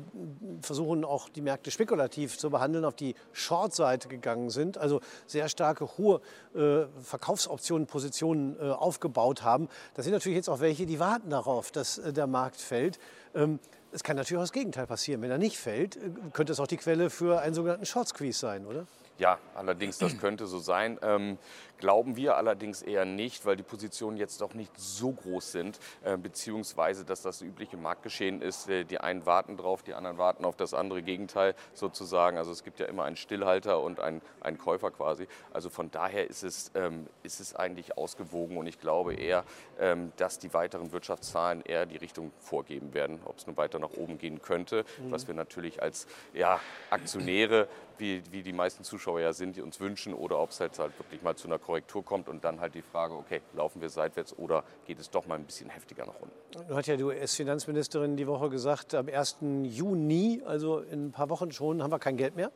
versuchen 0.61 1.05
auch 1.05 1.29
die 1.29 1.41
Märkte 1.41 1.69
spekulativ 1.69 2.37
zu 2.37 2.49
behandeln, 2.49 2.85
auf 2.85 2.95
die 2.95 3.15
Short-Seite 3.33 4.07
gegangen 4.07 4.49
sind, 4.49 4.77
also 4.77 4.99
sehr 5.27 5.47
starke, 5.49 5.87
hohe 5.97 6.21
äh, 6.55 6.85
Verkaufsoptionen, 7.03 7.87
Positionen 7.87 8.57
äh, 8.59 8.69
aufgebaut 8.71 9.43
haben. 9.43 9.69
Das 9.93 10.05
sind 10.05 10.13
natürlich 10.13 10.37
jetzt 10.37 10.49
auch 10.49 10.59
welche, 10.59 10.85
die 10.85 10.99
warten 10.99 11.29
darauf, 11.29 11.71
dass 11.71 11.99
äh, 11.99 12.11
der 12.11 12.27
Markt 12.27 12.59
fällt. 12.59 12.99
Ähm, 13.35 13.59
es 13.91 14.03
kann 14.03 14.15
natürlich 14.15 14.37
auch 14.37 14.43
das 14.43 14.51
Gegenteil 14.51 14.87
passieren. 14.87 15.21
Wenn 15.21 15.31
er 15.31 15.37
nicht 15.37 15.57
fällt, 15.57 15.97
äh, 15.97 16.09
könnte 16.33 16.53
es 16.53 16.59
auch 16.59 16.67
die 16.67 16.77
Quelle 16.77 17.09
für 17.09 17.41
einen 17.41 17.53
sogenannten 17.53 17.85
Short 17.85 18.07
Squeeze 18.07 18.39
sein, 18.39 18.65
oder? 18.65 18.85
Ja, 19.17 19.39
allerdings, 19.55 19.97
das 19.97 20.17
könnte 20.19 20.45
so 20.45 20.59
sein. 20.59 20.99
Ähm, 21.01 21.37
glauben 21.77 22.15
wir 22.15 22.37
allerdings 22.37 22.81
eher 22.81 23.05
nicht, 23.05 23.45
weil 23.45 23.55
die 23.55 23.63
Positionen 23.63 24.17
jetzt 24.17 24.41
doch 24.41 24.53
nicht 24.53 24.71
so 24.77 25.11
groß 25.11 25.51
sind, 25.51 25.79
äh, 26.03 26.17
beziehungsweise 26.17 27.05
dass 27.05 27.21
das 27.21 27.41
übliche 27.41 27.77
Marktgeschehen 27.77 28.41
ist. 28.41 28.69
Äh, 28.69 28.85
die 28.85 28.99
einen 28.99 29.25
warten 29.25 29.57
drauf, 29.57 29.83
die 29.83 29.93
anderen 29.93 30.17
warten 30.17 30.45
auf 30.45 30.55
das 30.55 30.73
andere 30.73 31.01
Gegenteil 31.01 31.55
sozusagen. 31.73 32.37
Also 32.37 32.51
es 32.51 32.63
gibt 32.63 32.79
ja 32.79 32.85
immer 32.85 33.03
einen 33.03 33.15
Stillhalter 33.15 33.81
und 33.81 33.99
einen, 33.99 34.21
einen 34.41 34.57
Käufer 34.57 34.91
quasi. 34.91 35.27
Also 35.51 35.69
von 35.69 35.91
daher 35.91 36.29
ist 36.29 36.43
es, 36.43 36.71
ähm, 36.75 37.07
ist 37.23 37.39
es 37.39 37.55
eigentlich 37.55 37.97
ausgewogen 37.97 38.57
und 38.57 38.67
ich 38.67 38.79
glaube 38.79 39.13
eher, 39.15 39.43
ähm, 39.79 40.11
dass 40.17 40.39
die 40.39 40.53
weiteren 40.53 40.91
Wirtschaftszahlen 40.91 41.61
eher 41.61 41.85
die 41.85 41.97
Richtung 41.97 42.31
vorgeben 42.39 42.93
werden, 42.93 43.19
ob 43.25 43.37
es 43.37 43.47
nun 43.47 43.57
weiter 43.57 43.79
nach 43.79 43.91
oben 43.91 44.17
gehen 44.17 44.41
könnte, 44.41 44.85
mhm. 44.99 45.11
was 45.11 45.27
wir 45.27 45.35
natürlich 45.35 45.81
als 45.81 46.07
ja, 46.33 46.59
Aktionäre 46.89 47.67
wie, 47.99 48.21
wie 48.31 48.43
die 48.43 48.53
meisten 48.53 48.83
Zuschauer 48.83 49.19
ja 49.19 49.33
sind, 49.33 49.55
die 49.55 49.61
uns 49.61 49.79
wünschen, 49.79 50.13
oder 50.13 50.39
ob 50.39 50.51
es 50.51 50.59
halt, 50.59 50.77
halt 50.79 50.97
wirklich 50.99 51.21
mal 51.21 51.35
zu 51.35 51.47
einer 51.47 51.59
Korrektur 51.67 52.03
kommt 52.03 52.29
und 52.29 52.45
dann 52.45 52.61
halt 52.61 52.75
die 52.75 52.81
Frage, 52.81 53.13
okay, 53.13 53.41
laufen 53.53 53.81
wir 53.81 53.89
seitwärts 53.89 54.33
oder 54.37 54.63
geht 54.85 54.99
es 54.99 55.09
doch 55.09 55.27
mal 55.27 55.35
ein 55.35 55.43
bisschen 55.43 55.69
heftiger 55.69 56.05
nach 56.05 56.15
unten? 56.21 56.69
Nun 56.69 56.77
hat 56.77 56.87
ja 56.87 56.95
die 56.95 57.03
US-Finanzministerin 57.03 58.15
die 58.15 58.25
Woche 58.25 58.49
gesagt, 58.49 58.95
am 58.95 59.09
1. 59.09 59.39
Juni, 59.63 60.41
also 60.45 60.79
in 60.79 61.07
ein 61.07 61.11
paar 61.11 61.29
Wochen 61.29 61.51
schon, 61.51 61.83
haben 61.83 61.91
wir 61.91 61.99
kein 61.99 62.15
Geld 62.15 62.37
mehr. 62.37 62.53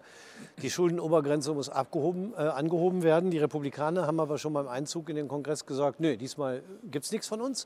Die 0.62 0.70
Schuldenobergrenze 0.70 1.54
muss 1.54 1.68
abgehoben, 1.68 2.34
äh, 2.34 2.38
angehoben 2.38 3.04
werden. 3.04 3.32
Die 3.32 3.38
Republikaner 3.38 4.08
haben 4.08 4.22
aber 4.22 4.38
schon 4.38 4.54
beim 4.54 4.70
Einzug 4.70 5.10
in 5.10 5.18
den 5.18 5.28
Kongress 5.28 5.66
gesagt, 5.66 6.00
nö, 6.00 6.16
diesmal 6.16 6.64
gibt 6.90 7.04
es 7.04 7.12
nichts 7.12 7.28
von 7.28 7.42
uns. 7.42 7.66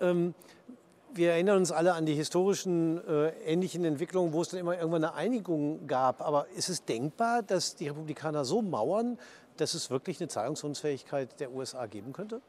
Ähm, 0.00 0.34
wir 1.12 1.32
erinnern 1.32 1.58
uns 1.58 1.72
alle 1.72 1.94
an 1.94 2.06
die 2.06 2.14
historischen 2.14 3.06
äh, 3.06 3.28
ähnlichen 3.44 3.84
Entwicklungen, 3.84 4.32
wo 4.32 4.42
es 4.42 4.48
dann 4.48 4.60
immer 4.60 4.76
irgendwann 4.76 5.04
eine 5.04 5.14
Einigung 5.14 5.86
gab. 5.86 6.20
Aber 6.20 6.46
ist 6.56 6.68
es 6.68 6.84
denkbar, 6.84 7.42
dass 7.42 7.74
die 7.74 7.88
Republikaner 7.88 8.44
so 8.44 8.62
mauern, 8.62 9.18
dass 9.56 9.74
es 9.74 9.90
wirklich 9.90 10.20
eine 10.20 10.28
Zahlungsunfähigkeit 10.28 11.40
der 11.40 11.52
USA 11.52 11.86
geben 11.86 12.12
könnte? 12.12 12.40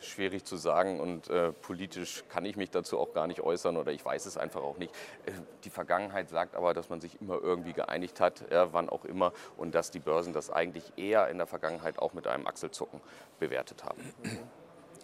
Schwierig 0.00 0.44
zu 0.44 0.56
sagen 0.56 1.00
und 1.00 1.28
äh, 1.30 1.52
politisch 1.52 2.24
kann 2.28 2.44
ich 2.44 2.56
mich 2.56 2.70
dazu 2.70 2.98
auch 2.98 3.14
gar 3.14 3.26
nicht 3.28 3.40
äußern 3.40 3.76
oder 3.76 3.92
ich 3.92 4.04
weiß 4.04 4.26
es 4.26 4.36
einfach 4.36 4.60
auch 4.60 4.76
nicht. 4.76 4.92
Äh, 5.24 5.32
die 5.64 5.70
Vergangenheit 5.70 6.28
sagt 6.28 6.56
aber, 6.56 6.74
dass 6.74 6.90
man 6.90 7.00
sich 7.00 7.20
immer 7.20 7.40
irgendwie 7.40 7.72
geeinigt 7.72 8.20
hat, 8.20 8.44
ja, 8.50 8.72
wann 8.72 8.88
auch 8.88 9.04
immer, 9.04 9.32
und 9.56 9.74
dass 9.74 9.90
die 9.90 10.00
Börsen 10.00 10.32
das 10.32 10.50
eigentlich 10.50 10.92
eher 10.96 11.28
in 11.28 11.38
der 11.38 11.46
Vergangenheit 11.46 11.98
auch 12.00 12.12
mit 12.12 12.26
einem 12.26 12.46
Achselzucken 12.46 13.00
bewertet 13.38 13.84
haben. 13.84 14.02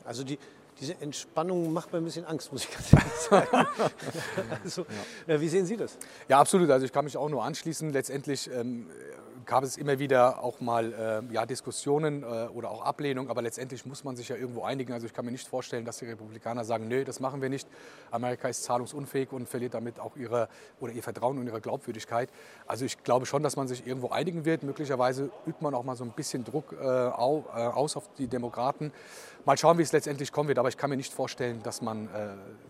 Also 0.05 0.25
die, 0.25 0.39
diese 0.81 1.01
Entspannung 1.01 1.73
macht 1.73 1.93
mir 1.93 1.99
ein 1.99 2.05
bisschen 2.05 2.25
Angst, 2.25 2.53
muss 2.53 2.65
ich 2.65 2.71
ganz 2.71 2.93
ehrlich 2.93 3.13
sagen. 3.31 3.67
also, 4.65 4.87
ja. 5.27 5.41
Wie 5.41 5.49
sehen 5.49 5.67
Sie 5.67 5.77
das? 5.77 5.97
Ja, 6.29 6.41
absolut. 6.41 6.71
Also 6.71 6.87
ich 6.87 6.93
kann 6.93 7.05
mich 7.05 7.17
auch 7.17 7.29
nur 7.29 7.45
anschließen. 7.45 7.93
Letztendlich 7.93 8.51
ähm, 8.51 8.91
gab 9.49 9.65
es 9.65 9.79
immer 9.79 9.99
wieder 9.99 10.45
auch 10.45 10.61
mal 10.61 10.93
äh, 10.93 11.35
ja, 11.35 11.47
Diskussionen 11.47 12.23
äh, 12.23 12.49
oder 12.53 12.71
auch 12.71 12.83
Ablehnung, 12.83 13.31
aber 13.31 13.41
letztendlich 13.41 13.87
muss 13.87 14.05
man 14.05 14.15
sich 14.15 14.29
ja 14.29 14.37
irgendwo 14.37 14.63
einigen. 14.63 14.93
Also 14.93 15.07
ich 15.07 15.15
kann 15.15 15.25
mir 15.25 15.33
nicht 15.33 15.49
vorstellen, 15.49 15.87
dass 15.87 15.99
die 15.99 16.05
Republikaner 16.05 16.65
sagen, 16.67 16.87
nö, 16.87 17.03
das 17.03 17.19
machen 17.19 17.41
wir 17.41 17.49
nicht. 17.49 17.67
Amerika 18.11 18.49
ist 18.49 18.63
zahlungsunfähig 18.65 19.33
und 19.33 19.49
verliert 19.49 19.73
damit 19.73 20.01
auch 20.01 20.17
ihre, 20.17 20.49
oder 20.81 20.93
ihr 20.93 21.03
Vertrauen 21.03 21.39
und 21.39 21.47
ihre 21.47 21.63
Glaubwürdigkeit. 21.63 22.29
Also 22.67 22.85
ich 22.85 23.03
glaube 23.03 23.25
schon, 23.25 23.43
dass 23.43 23.57
man 23.57 23.67
sich 23.69 23.87
irgendwo 23.87 24.11
einigen 24.11 24.45
wird. 24.45 24.65
Möglicherweise 24.65 25.31
übt 25.47 25.63
man 25.63 25.75
auch 25.75 25.83
mal 25.83 25.97
so 25.97 26.05
ein 26.05 26.13
bisschen 26.13 26.45
Druck 26.45 26.75
äh, 26.79 26.85
aus 26.85 27.97
auf 27.97 28.13
die 28.19 28.29
Demokraten. 28.29 28.93
Mal 29.47 29.57
schauen, 29.57 29.79
wie 29.79 29.83
es 29.83 29.93
letztendlich 29.93 30.31
kommen 30.31 30.49
wird, 30.49 30.59
aber 30.59 30.69
ich 30.69 30.77
kann 30.77 30.91
mir 30.91 30.99
nicht 30.99 31.15
vorstellen, 31.15 31.63
dass 31.63 31.81
man 31.81 32.09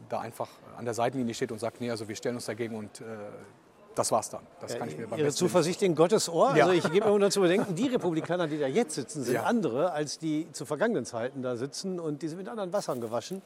da 0.09 0.21
einfach 0.21 0.49
an 0.77 0.85
der 0.85 0.95
Seitenlinie 0.95 1.35
steht 1.35 1.51
und 1.51 1.59
sagt, 1.59 1.81
nee, 1.81 1.91
also 1.91 2.07
wir 2.07 2.15
stellen 2.15 2.37
uns 2.37 2.47
dagegen 2.47 2.77
und 2.77 3.03
das 3.99 4.13
war's 4.13 4.31
dann. 4.31 4.43
Das 4.61 4.79
kann 4.79 4.89
ich 4.89 4.97
mir 4.97 5.07
beim 5.07 5.19
Ihre 5.19 5.33
Zuversicht 5.33 5.83
in 5.83 5.95
Gottes 5.95 6.29
Ohr. 6.29 6.55
Ja. 6.57 6.67
Also 6.67 6.77
ich 6.77 6.93
gebe 6.93 7.11
mir 7.11 7.19
nur 7.19 7.31
zu 7.31 7.41
bedenken, 7.41 7.75
die 7.75 7.89
Republikaner, 7.89 8.47
die 8.47 8.59
da 8.59 8.67
jetzt 8.67 8.95
sitzen, 8.95 9.25
sind 9.25 9.35
ja. 9.35 9.43
andere 9.43 9.93
als 9.93 10.19
die 10.19 10.47
zu 10.53 10.65
vergangenen 10.65 11.05
Zeiten 11.05 11.43
da 11.43 11.57
sitzen 11.57 11.99
und 11.99 12.23
die 12.23 12.29
sind 12.29 12.39
mit 12.39 12.49
anderen 12.49 12.73
Wassern 12.73 13.01
gewaschen. 13.01 13.43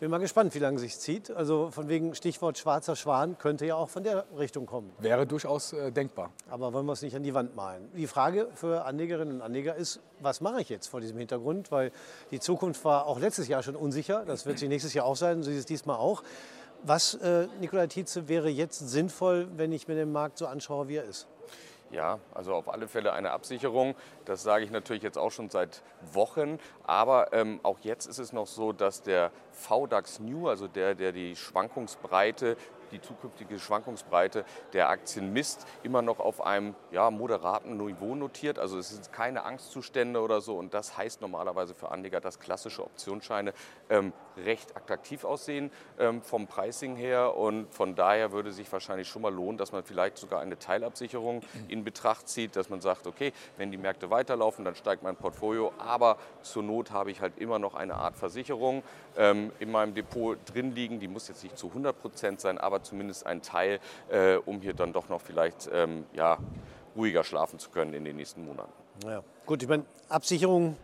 Bin 0.00 0.10
mal 0.10 0.16
gespannt, 0.16 0.54
wie 0.54 0.60
lange 0.60 0.78
sich 0.78 0.98
zieht. 0.98 1.30
Also 1.30 1.70
von 1.70 1.90
wegen 1.90 2.14
Stichwort 2.14 2.56
schwarzer 2.56 2.96
Schwan 2.96 3.36
könnte 3.36 3.66
ja 3.66 3.74
auch 3.74 3.90
von 3.90 4.02
der 4.02 4.24
Richtung 4.38 4.64
kommen. 4.64 4.90
Wäre 4.98 5.26
durchaus 5.26 5.74
äh, 5.74 5.92
denkbar. 5.92 6.30
Aber 6.48 6.72
wollen 6.72 6.86
wir 6.86 6.94
es 6.94 7.02
nicht 7.02 7.14
an 7.14 7.22
die 7.22 7.34
Wand 7.34 7.54
malen? 7.54 7.90
Die 7.94 8.06
Frage 8.06 8.48
für 8.54 8.86
Anlegerinnen 8.86 9.34
und 9.34 9.42
Anleger 9.42 9.76
ist, 9.76 10.00
was 10.20 10.40
mache 10.40 10.62
ich 10.62 10.70
jetzt 10.70 10.86
vor 10.86 11.02
diesem 11.02 11.18
Hintergrund? 11.18 11.70
Weil 11.70 11.92
die 12.30 12.40
Zukunft 12.40 12.82
war 12.86 13.06
auch 13.06 13.20
letztes 13.20 13.46
Jahr 13.46 13.62
schon 13.62 13.76
unsicher. 13.76 14.24
Das 14.24 14.46
wird 14.46 14.58
sie 14.58 14.68
nächstes 14.68 14.94
Jahr 14.94 15.04
auch 15.04 15.16
sein, 15.16 15.42
so 15.42 15.50
ist 15.50 15.58
es 15.58 15.66
diesmal 15.66 15.96
auch. 15.96 16.22
Was, 16.82 17.14
äh, 17.14 17.46
Nikolai 17.60 17.88
Tietze, 17.88 18.28
wäre 18.28 18.48
jetzt 18.48 18.78
sinnvoll, 18.78 19.48
wenn 19.56 19.70
ich 19.70 19.86
mir 19.86 19.96
den 19.96 20.12
Markt 20.12 20.38
so 20.38 20.46
anschaue, 20.46 20.88
wie 20.88 20.96
er 20.96 21.04
ist? 21.04 21.28
Ja, 21.90 22.20
also 22.32 22.54
auf 22.54 22.68
alle 22.68 22.88
Fälle 22.88 23.12
eine 23.12 23.32
Absicherung. 23.32 23.96
Das 24.24 24.42
sage 24.42 24.64
ich 24.64 24.70
natürlich 24.70 25.02
jetzt 25.02 25.18
auch 25.18 25.30
schon 25.30 25.50
seit 25.50 25.82
Wochen. 26.12 26.58
Aber 26.84 27.32
ähm, 27.32 27.60
auch 27.64 27.80
jetzt 27.80 28.06
ist 28.06 28.18
es 28.18 28.32
noch 28.32 28.46
so, 28.46 28.72
dass 28.72 29.02
der 29.02 29.32
VDAX 29.50 30.20
New, 30.20 30.48
also 30.48 30.68
der, 30.68 30.94
der 30.94 31.12
die 31.12 31.34
Schwankungsbreite 31.34 32.56
die 32.90 33.00
zukünftige 33.00 33.58
Schwankungsbreite 33.58 34.44
der 34.72 34.88
Aktien 34.88 35.32
misst, 35.32 35.66
immer 35.82 36.02
noch 36.02 36.20
auf 36.20 36.40
einem 36.40 36.74
ja, 36.90 37.10
moderaten 37.10 37.76
Niveau 37.76 38.14
notiert. 38.14 38.58
Also 38.58 38.78
es 38.78 38.90
sind 38.90 39.12
keine 39.12 39.44
Angstzustände 39.44 40.20
oder 40.20 40.40
so. 40.40 40.56
Und 40.56 40.74
das 40.74 40.96
heißt 40.96 41.20
normalerweise 41.20 41.74
für 41.74 41.90
Anleger, 41.90 42.20
dass 42.20 42.38
klassische 42.38 42.82
Optionsscheine 42.82 43.52
ähm, 43.88 44.12
recht 44.36 44.76
attraktiv 44.76 45.24
aussehen 45.24 45.70
ähm, 45.98 46.22
vom 46.22 46.46
Pricing 46.46 46.96
her. 46.96 47.36
Und 47.36 47.72
von 47.72 47.94
daher 47.94 48.32
würde 48.32 48.52
sich 48.52 48.70
wahrscheinlich 48.72 49.08
schon 49.08 49.22
mal 49.22 49.32
lohnen, 49.32 49.58
dass 49.58 49.72
man 49.72 49.82
vielleicht 49.82 50.18
sogar 50.18 50.40
eine 50.40 50.58
Teilabsicherung 50.58 51.42
in 51.68 51.84
Betracht 51.84 52.28
zieht, 52.28 52.56
dass 52.56 52.70
man 52.70 52.80
sagt, 52.80 53.06
okay, 53.06 53.32
wenn 53.56 53.70
die 53.70 53.78
Märkte 53.78 54.10
weiterlaufen, 54.10 54.64
dann 54.64 54.74
steigt 54.74 55.02
mein 55.02 55.16
Portfolio. 55.16 55.72
Aber 55.78 56.16
zur 56.42 56.62
Not 56.62 56.90
habe 56.90 57.10
ich 57.10 57.20
halt 57.20 57.38
immer 57.38 57.58
noch 57.58 57.74
eine 57.74 57.94
Art 57.94 58.16
Versicherung 58.16 58.82
ähm, 59.16 59.52
in 59.58 59.70
meinem 59.70 59.94
Depot 59.94 60.38
drin 60.52 60.74
liegen. 60.74 61.00
Die 61.00 61.08
muss 61.08 61.28
jetzt 61.28 61.42
nicht 61.42 61.58
zu 61.58 61.68
100 61.68 62.00
Prozent 62.00 62.40
sein, 62.40 62.58
aber 62.58 62.82
zumindest 62.82 63.26
ein 63.26 63.42
Teil, 63.42 63.80
äh, 64.10 64.36
um 64.36 64.60
hier 64.60 64.74
dann 64.74 64.92
doch 64.92 65.08
noch 65.08 65.20
vielleicht 65.20 65.68
ähm, 65.72 66.04
ja, 66.12 66.38
ruhiger 66.96 67.24
schlafen 67.24 67.58
zu 67.58 67.70
können 67.70 67.94
in 67.94 68.04
den 68.04 68.16
nächsten 68.16 68.44
Monaten. 68.44 68.72
Ja. 69.04 69.22
Gut, 69.46 69.62
ich 69.62 69.68
meine, 69.68 69.84
Absicherung 70.08 70.76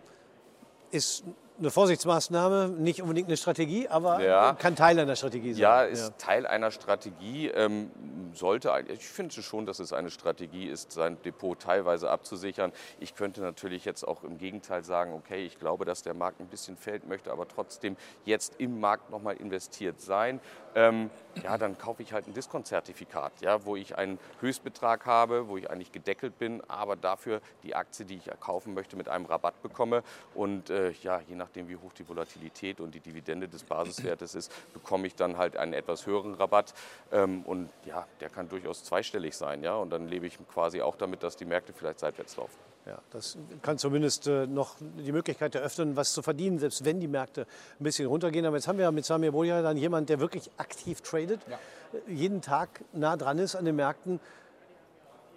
ist 0.91 1.25
eine 1.59 1.71
Vorsichtsmaßnahme, 1.71 2.69
nicht 2.69 3.03
unbedingt 3.03 3.29
eine 3.29 3.37
Strategie, 3.37 3.89
aber 3.89 4.23
ja. 4.23 4.55
kann 4.55 4.77
Teil 4.77 4.99
einer 4.99 5.17
Strategie 5.17 5.53
sein. 5.53 5.63
Ja, 5.63 5.83
ist 5.83 6.09
ja. 6.09 6.15
Teil 6.19 6.47
einer 6.47 6.71
Strategie. 6.71 7.49
Ähm, 7.49 7.91
sollte, 8.37 8.73
ich 8.89 9.07
finde 9.07 9.35
schon, 9.43 9.67
dass 9.67 9.79
es 9.79 9.93
eine 9.93 10.11
Strategie 10.11 10.67
ist, 10.67 10.93
sein 10.93 11.17
Depot 11.23 11.59
teilweise 11.59 12.11
abzusichern. 12.11 12.73
Ich 13.01 13.15
könnte 13.15 13.41
natürlich 13.41 13.85
jetzt 13.85 14.07
auch 14.07 14.23
im 14.25 14.39
Gegenteil 14.39 14.85
sagen, 14.85 15.15
okay, 15.15 15.45
ich 15.45 15.59
glaube, 15.59 15.85
dass 15.85 16.03
der 16.03 16.15
Markt 16.15 16.41
ein 16.41 16.47
bisschen 16.47 16.77
fällt, 16.77 17.07
möchte 17.09 17.33
aber 17.33 17.49
trotzdem 17.49 17.97
jetzt 18.25 18.55
im 18.59 18.81
Markt 18.81 19.11
nochmal 19.11 19.37
investiert 19.37 20.01
sein. 20.01 20.41
Ähm, 20.75 21.11
ja, 21.43 21.57
dann 21.57 21.79
kaufe 21.79 22.03
ich 22.03 22.13
halt 22.13 22.27
ein 22.27 22.35
Diskontzertifikat, 22.35 23.33
ja, 23.41 23.65
wo 23.65 23.77
ich 23.77 23.97
einen 23.97 24.19
Höchstbetrag 24.41 25.07
habe, 25.07 25.49
wo 25.49 25.57
ich 25.57 25.71
eigentlich 25.71 25.91
gedeckelt 25.91 26.39
bin, 26.39 26.63
aber 26.69 26.97
dafür 26.97 27.41
die 27.63 27.75
Aktie, 27.75 28.05
die 28.05 28.17
ich 28.17 28.31
kaufen 28.41 28.75
möchte, 28.75 28.97
mit 28.97 29.09
einem 29.09 29.25
Rabatt 29.25 29.63
bekomme. 29.63 30.03
Und 30.35 30.69
äh, 30.69 30.91
ja, 31.03 31.21
je 31.27 31.35
nach 31.35 31.46
nachdem 31.47 31.69
wie 31.69 31.77
hoch 31.77 31.93
die 31.93 32.09
Volatilität 32.09 32.81
und 32.81 32.95
die 32.95 33.01
Dividende 33.01 33.49
des 33.49 33.63
Basiswertes 33.63 34.35
ist, 34.35 34.53
bekomme 34.73 35.07
ich 35.07 35.15
dann 35.15 35.37
halt 35.37 35.57
einen 35.57 35.75
etwas 35.75 36.07
höheren 36.07 36.35
Rabatt. 36.35 36.75
Ähm, 37.13 37.43
und 37.43 37.71
ja, 37.85 38.07
der 38.21 38.31
kann 38.31 38.49
durchaus 38.49 38.83
zweistellig 38.83 39.37
sein. 39.37 39.63
Ja? 39.63 39.77
Und 39.77 39.91
dann 39.91 40.09
lebe 40.09 40.27
ich 40.27 40.39
quasi 40.53 40.83
auch 40.83 40.97
damit, 40.97 41.23
dass 41.23 41.37
die 41.37 41.45
Märkte 41.45 41.73
vielleicht 41.73 42.01
seitwärts 42.01 42.37
laufen. 42.37 42.57
Ja, 42.85 42.99
das 43.11 43.37
kann 43.63 43.79
zumindest 43.79 44.29
äh, 44.29 44.47
noch 44.47 44.77
die 44.79 45.11
Möglichkeit 45.11 45.57
eröffnen, 45.57 45.97
was 45.97 46.13
zu 46.13 46.23
verdienen, 46.23 46.61
selbst 46.61 46.85
wenn 46.85 47.01
die 47.01 47.09
Märkte 47.09 47.47
ein 47.81 47.85
bisschen 47.85 48.07
runtergehen. 48.07 48.47
Aber 48.47 48.57
jetzt 48.57 48.69
haben 48.69 48.79
wir 48.79 48.91
mit 48.93 49.05
Samir 49.05 49.33
Bolia 49.33 49.61
dann 49.61 49.77
jemanden, 49.77 50.07
der 50.07 50.21
wirklich 50.21 50.51
aktiv 50.57 51.01
tradet, 51.01 51.41
ja. 51.51 51.59
jeden 52.07 52.43
Tag 52.43 52.85
nah 52.93 53.17
dran 53.17 53.39
ist 53.39 53.57
an 53.57 53.65
den 53.65 53.75
Märkten. 53.75 54.21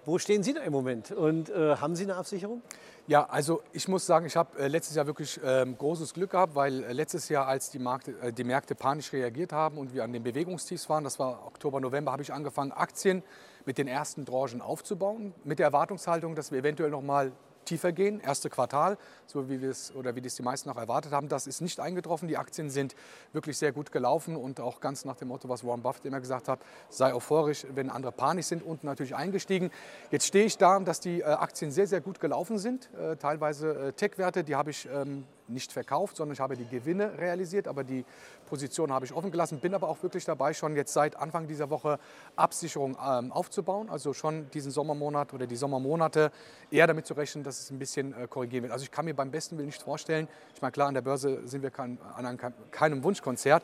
Wo 0.06 0.18
stehen 0.18 0.44
Sie 0.44 0.54
da 0.54 0.62
im 0.62 0.72
Moment 0.72 1.12
und 1.12 1.50
äh, 1.50 1.76
haben 1.76 1.96
Sie 1.96 2.04
eine 2.04 2.16
Absicherung? 2.16 2.62
Ja, 3.08 3.26
also 3.26 3.62
ich 3.74 3.88
muss 3.88 4.06
sagen, 4.06 4.26
ich 4.26 4.36
habe 4.38 4.58
äh, 4.60 4.68
letztes 4.68 4.96
Jahr 4.96 5.08
wirklich 5.08 5.40
ähm, 5.44 5.78
großes 5.78 6.14
Glück 6.14 6.32
gehabt, 6.32 6.56
weil 6.56 6.84
äh, 6.84 6.94
letztes 6.94 7.28
Jahr, 7.28 7.48
als 7.48 7.70
die, 7.70 7.80
Markte, 7.80 8.14
äh, 8.22 8.32
die 8.32 8.44
Märkte 8.44 8.76
panisch 8.76 9.12
reagiert 9.12 9.52
haben 9.52 9.78
und 9.78 9.94
wir 9.94 10.04
an 10.04 10.14
den 10.14 10.24
Bewegungstiefs 10.24 10.90
waren, 10.90 11.04
das 11.04 11.20
war 11.20 11.46
Oktober, 11.46 11.82
November, 11.82 12.12
habe 12.12 12.22
ich 12.22 12.32
angefangen, 12.32 12.72
Aktien 12.72 13.24
mit 13.66 13.78
den 13.78 13.88
ersten 13.88 14.26
Tranchen 14.26 14.62
aufzubauen, 14.62 15.34
mit 15.44 15.60
der 15.60 15.66
Erwartungshaltung, 15.66 16.36
dass 16.36 16.52
wir 16.52 16.60
eventuell 16.60 16.92
noch 16.92 17.02
mal 17.02 17.32
tiefer 17.70 17.92
gehen, 17.92 18.20
erste 18.20 18.50
Quartal, 18.50 18.98
so 19.26 19.50
wie 19.50 19.62
wir 19.62 19.70
es 19.70 19.94
oder 19.96 20.16
wie 20.16 20.22
das 20.22 20.36
die 20.36 20.44
meisten 20.44 20.70
noch 20.70 20.78
erwartet 20.78 21.12
haben. 21.12 21.30
Das 21.30 21.48
ist 21.48 21.62
nicht 21.62 21.80
eingetroffen. 21.80 22.28
Die 22.28 22.38
Aktien 22.38 22.70
sind 22.70 22.96
wirklich 23.32 23.58
sehr 23.58 23.72
gut 23.72 23.92
gelaufen 23.92 24.36
und 24.36 24.60
auch 24.60 24.82
ganz 24.82 25.06
nach 25.06 25.16
dem 25.16 25.30
Motto, 25.30 25.48
was 25.50 25.64
Warren 25.64 25.82
Buffett 25.82 26.06
immer 26.06 26.20
gesagt 26.20 26.48
hat, 26.48 26.60
sei 26.90 27.14
euphorisch, 27.14 27.66
wenn 27.74 27.90
andere 27.90 28.12
panisch 28.12 28.48
sind 28.48 28.64
und 28.64 28.84
natürlich 28.84 29.16
eingestiegen. 29.16 29.72
Jetzt 30.12 30.26
stehe 30.26 30.46
ich 30.46 30.58
da, 30.58 30.80
dass 30.80 31.00
die 31.00 31.22
äh, 31.22 31.26
Aktien 31.26 31.72
sehr, 31.72 31.88
sehr 31.88 32.02
gut 32.02 32.20
gelaufen 32.20 32.58
sind. 32.58 32.90
Äh, 32.96 33.18
teilweise 33.18 33.90
äh, 33.90 33.94
Tech-Werte, 33.94 34.44
die 34.44 34.56
habe 34.56 34.72
ich 34.72 34.88
ähm, 34.92 35.26
nicht 35.50 35.72
verkauft, 35.72 36.18
sondern 36.18 36.34
ich 36.34 36.40
habe 36.40 36.56
die 36.56 36.68
Gewinne 36.68 37.18
realisiert, 37.18 37.68
aber 37.68 37.84
die 37.84 38.06
Position 38.46 38.92
habe 38.92 39.06
ich 39.06 39.14
offen 39.14 39.32
gelassen. 39.32 39.60
Bin 39.60 39.74
aber 39.74 39.90
auch 39.90 40.02
wirklich 40.04 40.26
dabei, 40.26 40.54
schon 40.54 40.76
jetzt 40.76 40.94
seit 40.94 41.16
Anfang 41.16 41.48
dieser 41.48 41.70
Woche 41.70 42.00
Absicherung 42.36 42.98
ähm, 43.06 43.32
aufzubauen. 43.32 43.90
Also 43.90 44.14
schon 44.14 44.50
diesen 44.52 44.72
Sommermonat 44.72 45.34
oder 45.34 45.48
die 45.48 45.56
Sommermonate 45.56 46.32
eher 46.72 46.88
damit 46.88 47.06
zu 47.06 47.14
rechnen, 47.14 47.44
dass 47.44 47.60
es 47.60 47.72
ein 47.72 47.80
bisschen 47.80 48.14
äh, 48.14 48.28
korrigieren 48.28 48.64
wird. 48.64 48.74
Also 48.74 48.84
ich 48.84 48.92
kann 48.92 49.06
mir 49.06 49.14
beim 49.14 49.32
besten 49.32 49.58
Willen 49.58 49.68
nicht 49.68 49.82
vorstellen, 49.82 50.28
ich 50.56 50.62
meine, 50.62 50.72
klar, 50.72 50.88
an 50.88 50.94
der 50.94 51.02
Börse 51.02 51.48
sind 51.48 51.62
wir 51.62 51.72
kein, 51.72 51.98
an 52.16 52.26
einem, 52.26 52.40
keinem 52.72 53.04
Wunschkonzert, 53.04 53.64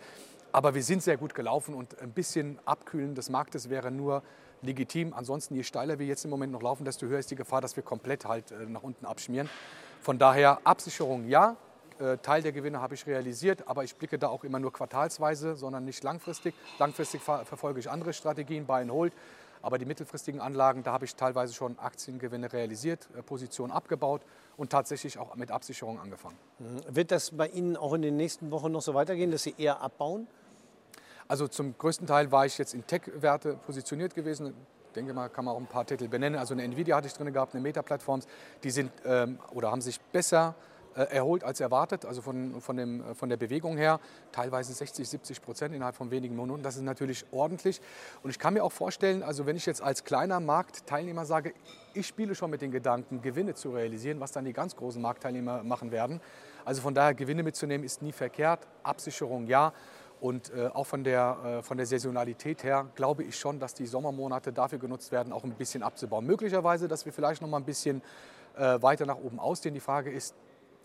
aber 0.51 0.73
wir 0.73 0.83
sind 0.83 1.03
sehr 1.03 1.17
gut 1.17 1.35
gelaufen 1.35 1.75
und 1.75 1.99
ein 1.99 2.11
bisschen 2.11 2.59
Abkühlen 2.65 3.13
des 3.15 3.29
Marktes 3.29 3.69
wäre 3.69 3.91
nur 3.91 4.23
legitim. 4.61 5.13
Ansonsten, 5.13 5.55
je 5.55 5.63
steiler 5.63 5.99
wir 5.99 6.05
jetzt 6.05 6.23
im 6.25 6.31
Moment 6.31 6.51
noch 6.51 6.61
laufen, 6.61 6.85
desto 6.85 7.05
höher 7.07 7.19
ist 7.19 7.31
die 7.31 7.35
Gefahr, 7.35 7.61
dass 7.61 7.75
wir 7.75 7.83
komplett 7.83 8.25
halt 8.25 8.51
äh, 8.51 8.65
nach 8.65 8.83
unten 8.83 9.05
abschmieren. 9.05 9.49
Von 10.01 10.19
daher 10.19 10.59
Absicherung 10.63 11.27
ja, 11.27 11.57
Teil 12.21 12.41
der 12.41 12.51
Gewinne 12.51 12.81
habe 12.81 12.93
ich 12.95 13.07
realisiert, 13.07 13.67
aber 13.67 13.83
ich 13.83 13.95
blicke 13.95 14.19
da 14.19 14.27
auch 14.27 14.43
immer 14.43 14.59
nur 14.59 14.73
quartalsweise, 14.73 15.55
sondern 15.55 15.85
nicht 15.85 16.03
langfristig. 16.03 16.53
Langfristig 16.79 17.21
ver 17.21 17.45
verfolge 17.45 17.79
ich 17.79 17.89
andere 17.89 18.13
Strategien, 18.13 18.65
Buy 18.65 18.81
and 18.81 18.91
Hold. 18.91 19.13
Aber 19.61 19.79
die 19.79 19.85
mittelfristigen 19.85 20.41
Anlagen, 20.41 20.83
da 20.83 20.91
habe 20.91 21.05
ich 21.05 21.15
teilweise 21.15 21.53
schon 21.53 21.79
Aktiengewinne 21.79 22.53
realisiert, 22.53 23.09
äh, 23.17 23.23
Positionen 23.23 23.71
abgebaut 23.71 24.21
und 24.57 24.69
tatsächlich 24.69 25.17
auch 25.17 25.35
mit 25.35 25.49
Absicherung 25.49 25.99
angefangen. 25.99 26.37
Mhm. 26.59 26.95
Wird 26.95 27.11
das 27.11 27.31
bei 27.31 27.47
Ihnen 27.47 27.75
auch 27.75 27.93
in 27.93 28.03
den 28.03 28.15
nächsten 28.15 28.51
Wochen 28.51 28.71
noch 28.71 28.83
so 28.83 28.93
weitergehen, 28.93 29.31
dass 29.31 29.41
Sie 29.41 29.55
eher 29.57 29.81
abbauen? 29.81 30.27
Also 31.27 31.47
zum 31.47 31.75
größten 31.77 32.05
Teil 32.05 32.31
war 32.31 32.45
ich 32.45 32.59
jetzt 32.59 32.75
in 32.75 32.85
Tech-Werte 32.85 33.55
positioniert 33.65 34.13
gewesen. 34.13 34.53
Ich 34.89 34.93
denke 34.93 35.13
mal, 35.13 35.29
kann 35.29 35.45
man 35.45 35.55
auch 35.55 35.59
ein 35.59 35.65
paar 35.65 35.85
Titel 35.85 36.07
benennen. 36.07 36.39
Also 36.39 36.53
eine 36.53 36.61
Nvidia 36.61 36.97
hatte 36.97 37.07
ich 37.07 37.13
drin 37.13 37.33
gehabt, 37.33 37.55
eine 37.55 37.63
Meta-Plattforms, 37.63 38.27
die 38.63 38.69
sind 38.69 38.91
ähm, 39.03 39.39
oder 39.51 39.71
haben 39.71 39.81
sich 39.81 39.99
besser 39.99 40.53
äh, 40.53 40.74
erholt 41.01 41.43
als 41.43 41.59
erwartet, 41.59 42.05
also 42.05 42.21
von, 42.21 42.61
von, 42.61 42.77
dem, 42.77 43.01
äh, 43.01 43.15
von 43.15 43.29
der 43.29 43.37
Bewegung 43.37 43.77
her, 43.77 43.99
teilweise 44.31 44.73
60, 44.73 45.07
70 45.07 45.41
Prozent 45.41 45.75
innerhalb 45.75 45.95
von 45.95 46.11
wenigen 46.11 46.35
Monaten. 46.35 46.63
Das 46.63 46.75
ist 46.75 46.83
natürlich 46.83 47.25
ordentlich. 47.31 47.81
Und 48.23 48.29
ich 48.29 48.39
kann 48.39 48.53
mir 48.53 48.63
auch 48.63 48.71
vorstellen, 48.71 49.21
also 49.23 49.45
wenn 49.45 49.55
ich 49.55 49.65
jetzt 49.65 49.81
als 49.81 50.03
kleiner 50.03 50.39
Marktteilnehmer 50.39 51.25
sage, 51.25 51.53
ich 51.93 52.07
spiele 52.07 52.35
schon 52.35 52.49
mit 52.49 52.61
den 52.61 52.71
Gedanken, 52.71 53.21
Gewinne 53.21 53.55
zu 53.55 53.71
realisieren, 53.71 54.19
was 54.19 54.31
dann 54.31 54.45
die 54.45 54.53
ganz 54.53 54.75
großen 54.75 55.01
Marktteilnehmer 55.01 55.63
machen 55.63 55.91
werden. 55.91 56.21
Also 56.63 56.81
von 56.81 56.95
daher 56.95 57.13
Gewinne 57.13 57.43
mitzunehmen 57.43 57.85
ist 57.85 58.01
nie 58.01 58.11
verkehrt, 58.11 58.67
Absicherung 58.83 59.47
ja. 59.47 59.73
Und 60.21 60.51
äh, 60.53 60.67
auch 60.73 60.85
von 60.85 61.03
der, 61.03 61.59
äh, 61.59 61.61
von 61.61 61.77
der 61.77 61.85
Saisonalität 61.85 62.63
her 62.63 62.87
glaube 62.95 63.23
ich 63.23 63.37
schon, 63.37 63.59
dass 63.59 63.73
die 63.73 63.85
Sommermonate 63.85 64.53
dafür 64.53 64.79
genutzt 64.79 65.11
werden, 65.11 65.33
auch 65.33 65.43
ein 65.43 65.51
bisschen 65.51 65.83
abzubauen. 65.83 66.25
Möglicherweise, 66.25 66.87
dass 66.87 67.05
wir 67.05 67.11
vielleicht 67.11 67.41
noch 67.41 67.49
mal 67.49 67.57
ein 67.57 67.65
bisschen 67.65 68.01
äh, 68.55 68.81
weiter 68.81 69.05
nach 69.05 69.17
oben 69.17 69.39
ausdehnen. 69.39 69.73
Die 69.73 69.81
Frage 69.81 70.09
ist, 70.09 70.33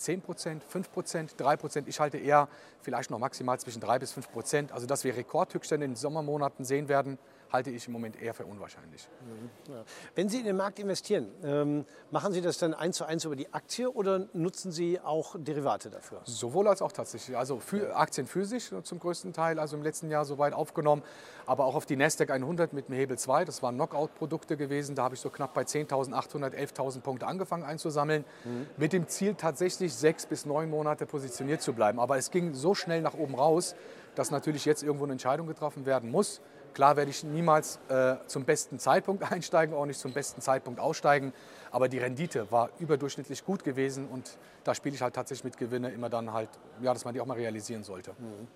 10 0.00 0.22
Prozent, 0.22 0.64
5 0.64 0.90
Prozent, 0.92 1.34
3 1.36 1.56
Prozent. 1.56 1.88
Ich 1.88 2.00
halte 2.00 2.18
eher 2.18 2.48
vielleicht 2.80 3.10
noch 3.10 3.18
maximal 3.18 3.58
zwischen 3.60 3.80
3 3.80 3.98
bis 3.98 4.12
5 4.12 4.32
Prozent. 4.32 4.72
Also 4.72 4.86
dass 4.86 5.04
wir 5.04 5.14
Rekordhöchststände 5.16 5.84
in 5.84 5.92
den 5.92 5.96
Sommermonaten 5.96 6.64
sehen 6.64 6.88
werden, 6.88 7.18
halte 7.52 7.70
ich 7.70 7.86
im 7.86 7.92
Moment 7.92 8.20
eher 8.20 8.34
für 8.34 8.44
unwahrscheinlich. 8.44 9.08
Mhm. 9.20 9.74
Wenn 10.14 10.28
Sie 10.28 10.38
in 10.38 10.44
den 10.44 10.56
Markt 10.56 10.78
investieren, 10.78 11.28
ähm, 11.42 11.84
machen 12.10 12.32
Sie 12.32 12.40
das 12.40 12.58
dann 12.58 12.74
eins 12.74 12.96
zu 12.96 13.04
eins 13.04 13.24
über 13.24 13.36
die 13.36 13.52
Aktie 13.52 13.90
oder 13.90 14.26
nutzen 14.32 14.72
Sie 14.72 15.00
auch 15.00 15.36
Derivate 15.38 15.90
dafür? 15.90 16.20
Sowohl 16.24 16.68
als 16.68 16.82
auch 16.82 16.92
tatsächlich. 16.92 17.36
Also 17.36 17.60
für 17.60 17.96
Aktien 17.96 18.26
physisch 18.26 18.70
zum 18.82 18.98
größten 18.98 19.32
Teil, 19.32 19.58
also 19.58 19.76
im 19.76 19.82
letzten 19.82 20.10
Jahr 20.10 20.24
soweit 20.24 20.52
aufgenommen, 20.52 21.02
aber 21.46 21.64
auch 21.64 21.74
auf 21.74 21.86
die 21.86 21.96
Nasdaq 21.96 22.30
100 22.30 22.72
mit 22.72 22.88
dem 22.88 22.94
Hebel 22.94 23.18
2. 23.18 23.44
Das 23.44 23.62
waren 23.62 23.74
Knockout-Produkte 23.74 24.56
gewesen. 24.56 24.94
Da 24.94 25.04
habe 25.04 25.14
ich 25.14 25.20
so 25.20 25.30
knapp 25.30 25.54
bei 25.54 25.62
10.800, 25.62 26.54
11.000 26.54 27.00
Punkte 27.00 27.26
angefangen 27.26 27.64
einzusammeln, 27.64 28.24
mhm. 28.44 28.66
mit 28.76 28.92
dem 28.92 29.08
Ziel 29.08 29.34
tatsächlich 29.34 29.94
sechs 29.94 30.26
bis 30.26 30.46
neun 30.46 30.70
Monate 30.70 31.06
positioniert 31.06 31.62
zu 31.62 31.72
bleiben. 31.72 31.98
Aber 31.98 32.16
es 32.16 32.30
ging 32.30 32.54
so 32.54 32.74
schnell 32.74 33.02
nach 33.02 33.14
oben 33.14 33.34
raus, 33.34 33.74
dass 34.14 34.30
natürlich 34.30 34.64
jetzt 34.64 34.82
irgendwo 34.82 35.04
eine 35.04 35.12
Entscheidung 35.12 35.46
getroffen 35.46 35.86
werden 35.86 36.10
muss 36.10 36.40
Klar 36.74 36.96
werde 36.96 37.10
ich 37.10 37.24
niemals 37.24 37.78
äh, 37.88 38.16
zum 38.26 38.44
besten 38.44 38.78
Zeitpunkt 38.78 39.22
einsteigen, 39.32 39.74
auch 39.74 39.86
nicht 39.86 40.00
zum 40.00 40.12
besten 40.12 40.40
Zeitpunkt 40.40 40.80
aussteigen. 40.80 41.32
Aber 41.72 41.88
die 41.88 41.98
Rendite 41.98 42.50
war 42.50 42.70
überdurchschnittlich 42.78 43.44
gut 43.44 43.62
gewesen 43.62 44.08
und 44.08 44.38
da 44.64 44.74
spiele 44.74 44.94
ich 44.94 45.02
halt 45.02 45.14
tatsächlich 45.14 45.44
mit 45.44 45.56
Gewinne 45.56 45.90
immer 45.90 46.10
dann 46.10 46.32
halt, 46.32 46.48
ja, 46.82 46.92
dass 46.92 47.04
man 47.04 47.14
die 47.14 47.20
auch 47.20 47.26
mal 47.26 47.36
realisieren 47.36 47.84
sollte. 47.84 48.10
Mhm. 48.18 48.48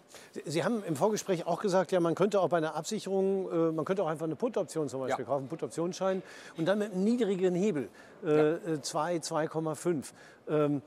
Sie 0.45 0.65
haben 0.65 0.83
im 0.85 0.97
Vorgespräch 0.97 1.47
auch 1.47 1.61
gesagt, 1.61 1.93
ja, 1.93 2.01
man 2.01 2.15
könnte 2.15 2.41
auch 2.41 2.49
bei 2.49 2.59
einer 2.59 2.75
Absicherung, 2.75 3.51
äh, 3.51 3.73
man 3.73 3.85
könnte 3.85 4.03
auch 4.03 4.09
einfach 4.09 4.27
eine 4.27 4.37
Put-Option 4.37 4.89
zum 4.89 5.01
Beispiel 5.01 5.25
ja. 5.25 5.31
kaufen, 5.31 5.47
Put-Optionsschein 5.49 6.23
und 6.57 6.67
dann 6.67 6.81
mit 6.81 6.93
einem 6.93 7.05
niedrigen 7.05 7.55
Hebel, 7.55 7.89
äh, 8.25 8.81
2, 8.81 9.17
2,5 9.19 10.81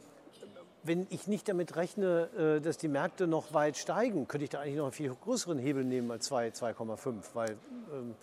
wenn 0.88 1.06
ich 1.10 1.28
nicht 1.28 1.48
damit 1.50 1.76
rechne, 1.76 2.30
äh, 2.58 2.62
dass 2.62 2.78
die 2.78 2.88
Märkte 2.88 3.28
noch 3.28 3.54
weit 3.54 3.78
steigen, 3.78 4.28
könnte 4.28 4.46
ich 4.46 4.50
da 4.50 4.62
eigentlich 4.62 4.78
noch 4.78 4.86
einen 4.86 4.94
viel 4.94 5.14
größeren 5.14 5.60
Hebel 5.60 5.84
nehmen 5.84 6.10
als 6.10 6.26
2, 6.26 6.50
2,5, 6.50 7.24
weil 7.34 7.58
ähm, 7.94 8.16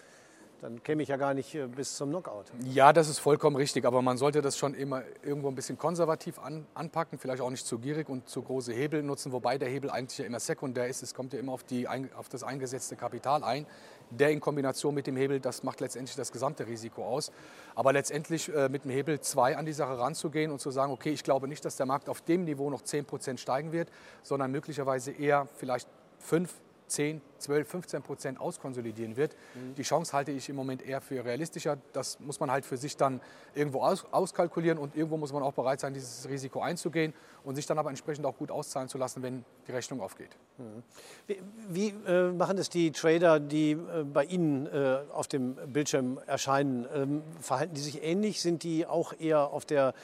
dann 0.61 0.83
käme 0.83 1.03
ich 1.03 1.09
ja 1.09 1.17
gar 1.17 1.35
nicht 1.35 1.55
äh, 1.55 1.67
bis 1.67 1.97
zum 1.97 2.11
Knockout. 2.11 2.47
Ja, 2.65 2.93
das 2.93 3.09
ist 3.09 3.19
vollkommen 3.19 3.57
richtig, 3.57 3.85
aber 3.85 4.03
man 4.03 4.17
sollte 4.17 4.43
das 4.43 4.57
schon 4.57 4.75
immer 4.75 5.03
irgendwo 5.23 5.49
ein 5.49 5.55
bisschen 5.55 5.79
konservativ 5.79 6.39
an, 6.39 6.67
anpacken, 6.75 7.19
vielleicht 7.19 7.43
auch 7.43 7.51
nicht 7.51 7.67
zu 7.67 7.79
gierig 7.79 8.09
und 8.09 8.29
zu 8.29 8.43
große 8.43 8.73
Hebel 8.73 9.03
nutzen, 9.03 9.33
wobei 9.33 9.59
der 9.59 9.69
Hebel 9.69 9.91
eigentlich 9.91 10.19
ja 10.19 10.25
immer 10.25 10.41
sekundär 10.41 10.89
ist. 10.89 11.03
Es 11.03 11.15
kommt 11.15 11.33
ja 11.33 11.39
immer 11.39 11.53
auf, 11.53 11.65
die, 11.65 11.89
auf 11.89 12.29
das 12.29 12.43
eingesetzte 12.43 12.97
Kapital 12.97 13.45
ein 13.45 13.67
der 14.11 14.31
in 14.31 14.41
Kombination 14.41 14.95
mit 14.95 15.07
dem 15.07 15.17
Hebel, 15.17 15.41
das 15.41 15.63
macht 15.63 15.81
letztendlich 15.81 16.17
das 16.17 16.33
gesamte 16.33 16.67
Risiko 16.67 17.05
aus. 17.05 17.33
Aber 17.75 17.93
letztendlich 17.93 18.55
äh, 18.55 18.69
mit 18.69 18.85
dem 18.85 18.91
Hebel 18.91 19.21
2 19.21 19.57
an 19.57 19.67
die 19.67 19.73
Sache 19.73 19.99
ranzugehen 19.99 20.51
und 20.51 20.61
zu 20.61 20.71
sagen, 20.71 20.93
okay, 20.93 21.11
ich 21.11 21.25
glaube 21.25 21.49
nicht, 21.49 21.65
dass 21.65 21.77
der 21.77 21.87
Markt 21.87 22.09
auf 22.09 22.21
dem 22.23 22.45
Niveau 22.45 22.71
noch 22.71 22.83
10 22.83 23.05
Prozent 23.05 23.41
steigen 23.41 23.73
wird, 23.73 23.91
sondern 24.23 24.51
möglicherweise 24.51 25.11
eher 25.13 25.49
vielleicht 25.57 25.89
5, 26.19 26.53
10, 26.87 27.21
12, 27.39 27.69
15 27.69 28.03
Prozent 28.03 28.41
auskonsolidieren 28.41 29.17
wird. 29.17 29.37
Mhm. 29.55 29.75
Die 29.75 29.83
Chance 29.83 30.13
halte 30.13 30.33
ich 30.33 30.49
im 30.49 30.57
Moment 30.57 30.83
eher 30.83 31.01
für 31.01 31.25
realistischer. 31.25 31.79
Das 31.93 32.21
muss 32.21 32.41
man 32.41 32.51
halt 32.51 32.65
für 32.65 32.77
sich 32.77 32.97
dann 32.97 33.21
irgendwo 33.55 33.83
aus, 33.83 34.05
auskalkulieren 34.11 34.79
und 34.79 34.97
irgendwo 34.97 35.17
muss 35.17 35.33
man 35.33 35.43
auch 35.43 35.53
bereit 35.53 35.81
sein, 35.81 35.95
dieses 35.95 36.29
Risiko 36.29 36.61
einzugehen 36.61 37.13
und 37.45 37.57
sich 37.57 37.67
dann 37.67 37.79
aber 37.79 37.91
entsprechend 37.91 38.27
auch 38.27 38.37
gut 38.37 38.51
auszahlen 38.51 38.89
zu 38.89 38.99
lassen, 38.99 39.23
wenn 39.23 39.45
die 39.67 39.73
Rechnung 39.73 40.01
aufgeht. 40.01 40.37
Mhm. 40.59 40.83
Wie, 41.27 41.43
wie 41.69 41.89
äh, 42.07 42.33
machen 42.33 42.57
das 42.57 42.71
die 42.71 42.93
Trader, 42.93 43.41
die 43.41 43.73
äh, 43.73 44.05
bei 44.05 44.25
Ihnen 44.25 44.67
äh, 44.67 45.01
auf 45.13 45.29
dem 45.29 45.57
Bildschirm 45.73 46.19
erscheinen? 46.27 46.87
Ähm, 46.95 47.23
verhalten 47.41 47.75
die 47.75 47.81
sich 47.81 48.03
ähnlich? 48.03 48.41
Sind 48.41 48.63
die 48.63 48.87
auch 48.87 49.13
eher 49.19 49.51
auf 49.51 49.65
der 49.65 49.95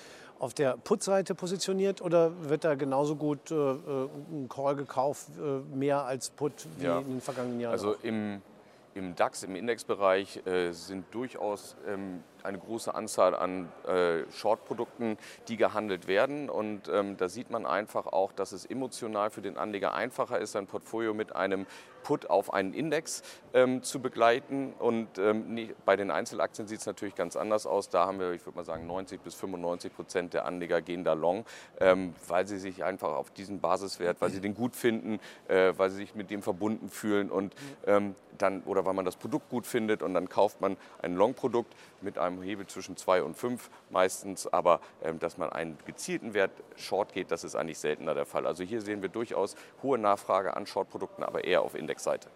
auf 0.40 0.54
der 0.54 0.78
Put-Seite 0.78 1.34
positioniert 1.34 2.00
oder 2.00 2.32
wird 2.48 2.64
da 2.64 2.74
genauso 2.74 3.14
gut 3.14 3.50
äh, 3.50 3.54
äh, 3.54 4.08
ein 4.32 4.48
Call 4.48 4.74
gekauft, 4.74 5.28
äh, 5.38 5.76
mehr 5.76 6.04
als 6.04 6.30
Put 6.30 6.66
wie 6.78 6.86
ja. 6.86 6.98
in 6.98 7.06
den 7.06 7.20
vergangenen 7.20 7.60
Jahren? 7.60 7.72
Also 7.72 7.94
im, 8.02 8.40
im 8.94 9.14
DAX, 9.14 9.42
im 9.42 9.54
Indexbereich 9.54 10.44
äh, 10.46 10.72
sind 10.72 11.04
durchaus 11.12 11.76
ähm, 11.86 12.24
eine 12.44 12.58
große 12.58 12.94
Anzahl 12.94 13.34
an 13.34 13.68
äh, 13.86 14.30
Short-Produkten, 14.32 15.18
die 15.48 15.56
gehandelt 15.56 16.08
werden. 16.08 16.50
Und 16.50 16.88
ähm, 16.88 17.16
da 17.16 17.28
sieht 17.28 17.50
man 17.50 17.66
einfach 17.66 18.06
auch, 18.06 18.32
dass 18.32 18.52
es 18.52 18.66
emotional 18.66 19.30
für 19.30 19.42
den 19.42 19.56
Anleger 19.56 19.94
einfacher 19.94 20.38
ist, 20.38 20.52
sein 20.52 20.66
Portfolio 20.66 21.14
mit 21.14 21.34
einem 21.34 21.66
Put 22.02 22.30
auf 22.30 22.54
einen 22.54 22.72
Index 22.72 23.22
ähm, 23.52 23.82
zu 23.82 24.00
begleiten. 24.00 24.72
Und 24.78 25.18
ähm, 25.18 25.70
bei 25.84 25.96
den 25.96 26.10
Einzelaktien 26.10 26.66
sieht 26.66 26.80
es 26.80 26.86
natürlich 26.86 27.14
ganz 27.14 27.36
anders 27.36 27.66
aus. 27.66 27.90
Da 27.90 28.06
haben 28.06 28.18
wir, 28.18 28.32
ich 28.32 28.46
würde 28.46 28.56
mal 28.56 28.64
sagen, 28.64 28.86
90 28.86 29.20
bis 29.20 29.34
95 29.34 29.94
Prozent 29.94 30.34
der 30.34 30.46
Anleger 30.46 30.80
gehen 30.80 31.04
da 31.04 31.12
long, 31.12 31.44
weil 32.28 32.46
sie 32.46 32.58
sich 32.58 32.84
einfach 32.84 33.12
auf 33.12 33.30
diesen 33.30 33.60
Basiswert, 33.60 34.20
weil 34.20 34.30
sie 34.30 34.40
den 34.40 34.54
gut 34.54 34.76
finden, 34.76 35.20
äh, 35.48 35.72
weil 35.76 35.90
sie 35.90 35.96
sich 35.96 36.14
mit 36.14 36.30
dem 36.30 36.42
verbunden 36.42 36.88
fühlen 36.88 37.30
und 37.30 37.54
dann, 38.40 38.62
oder 38.62 38.84
weil 38.86 38.94
man 38.94 39.04
das 39.04 39.16
Produkt 39.16 39.48
gut 39.50 39.66
findet 39.66 40.02
und 40.02 40.14
dann 40.14 40.28
kauft 40.28 40.60
man 40.60 40.76
ein 41.02 41.14
Long-Produkt 41.14 41.74
mit 42.00 42.18
einem 42.18 42.29
Hebel 42.42 42.66
zwischen 42.66 42.96
2 42.96 43.22
und 43.22 43.34
5 43.36 43.70
meistens, 43.90 44.46
aber 44.46 44.80
ähm, 45.02 45.18
dass 45.18 45.38
man 45.38 45.50
einen 45.50 45.78
gezielten 45.86 46.34
Wert 46.34 46.52
Short 46.76 47.12
geht, 47.12 47.30
das 47.30 47.44
ist 47.44 47.54
eigentlich 47.54 47.78
seltener 47.78 48.14
der 48.14 48.26
Fall. 48.26 48.46
Also 48.46 48.64
hier 48.64 48.80
sehen 48.80 49.02
wir 49.02 49.08
durchaus 49.08 49.54
hohe 49.82 49.98
Nachfrage 49.98 50.56
an 50.56 50.66
Short-Produkten, 50.66 51.22
aber 51.22 51.44
eher 51.44 51.62
auf 51.62 51.74
Index. 51.74 52.00
Indexseite. 52.00 52.30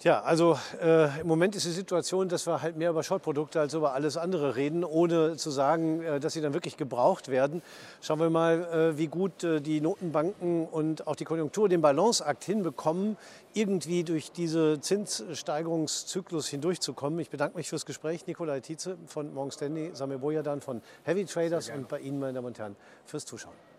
Tja, 0.00 0.22
also 0.22 0.58
äh, 0.80 1.20
im 1.20 1.26
Moment 1.26 1.54
ist 1.56 1.66
die 1.66 1.72
Situation, 1.72 2.30
dass 2.30 2.46
wir 2.46 2.62
halt 2.62 2.74
mehr 2.74 2.88
über 2.88 3.02
Shortprodukte 3.02 3.60
als 3.60 3.74
über 3.74 3.92
alles 3.92 4.16
andere 4.16 4.56
reden, 4.56 4.82
ohne 4.82 5.36
zu 5.36 5.50
sagen, 5.50 6.02
äh, 6.02 6.18
dass 6.18 6.32
sie 6.32 6.40
dann 6.40 6.54
wirklich 6.54 6.78
gebraucht 6.78 7.28
werden. 7.28 7.60
Schauen 8.00 8.18
wir 8.18 8.30
mal, 8.30 8.64
äh, 8.94 8.96
wie 8.96 9.08
gut 9.08 9.44
äh, 9.44 9.60
die 9.60 9.82
Notenbanken 9.82 10.66
und 10.66 11.06
auch 11.06 11.16
die 11.16 11.26
Konjunktur 11.26 11.68
den 11.68 11.82
Balanceakt 11.82 12.44
hinbekommen, 12.44 13.18
irgendwie 13.52 14.02
durch 14.02 14.32
diese 14.32 14.80
Zinssteigerungszyklus 14.80 16.48
hindurchzukommen. 16.48 17.20
Ich 17.20 17.28
bedanke 17.28 17.58
mich 17.58 17.68
fürs 17.68 17.84
Gespräch, 17.84 18.26
Nikolai 18.26 18.60
Tietze 18.60 18.96
von 19.04 19.34
Morgan 19.34 19.52
Stanley, 19.52 19.90
Samir 19.92 20.16
Boyadan 20.16 20.62
von 20.62 20.80
Heavy 21.04 21.26
Traders 21.26 21.68
und 21.68 21.88
bei 21.88 21.98
Ihnen, 21.98 22.20
meine 22.20 22.32
Damen 22.32 22.46
und 22.46 22.58
Herren, 22.58 22.74
fürs 23.04 23.26
Zuschauen. 23.26 23.69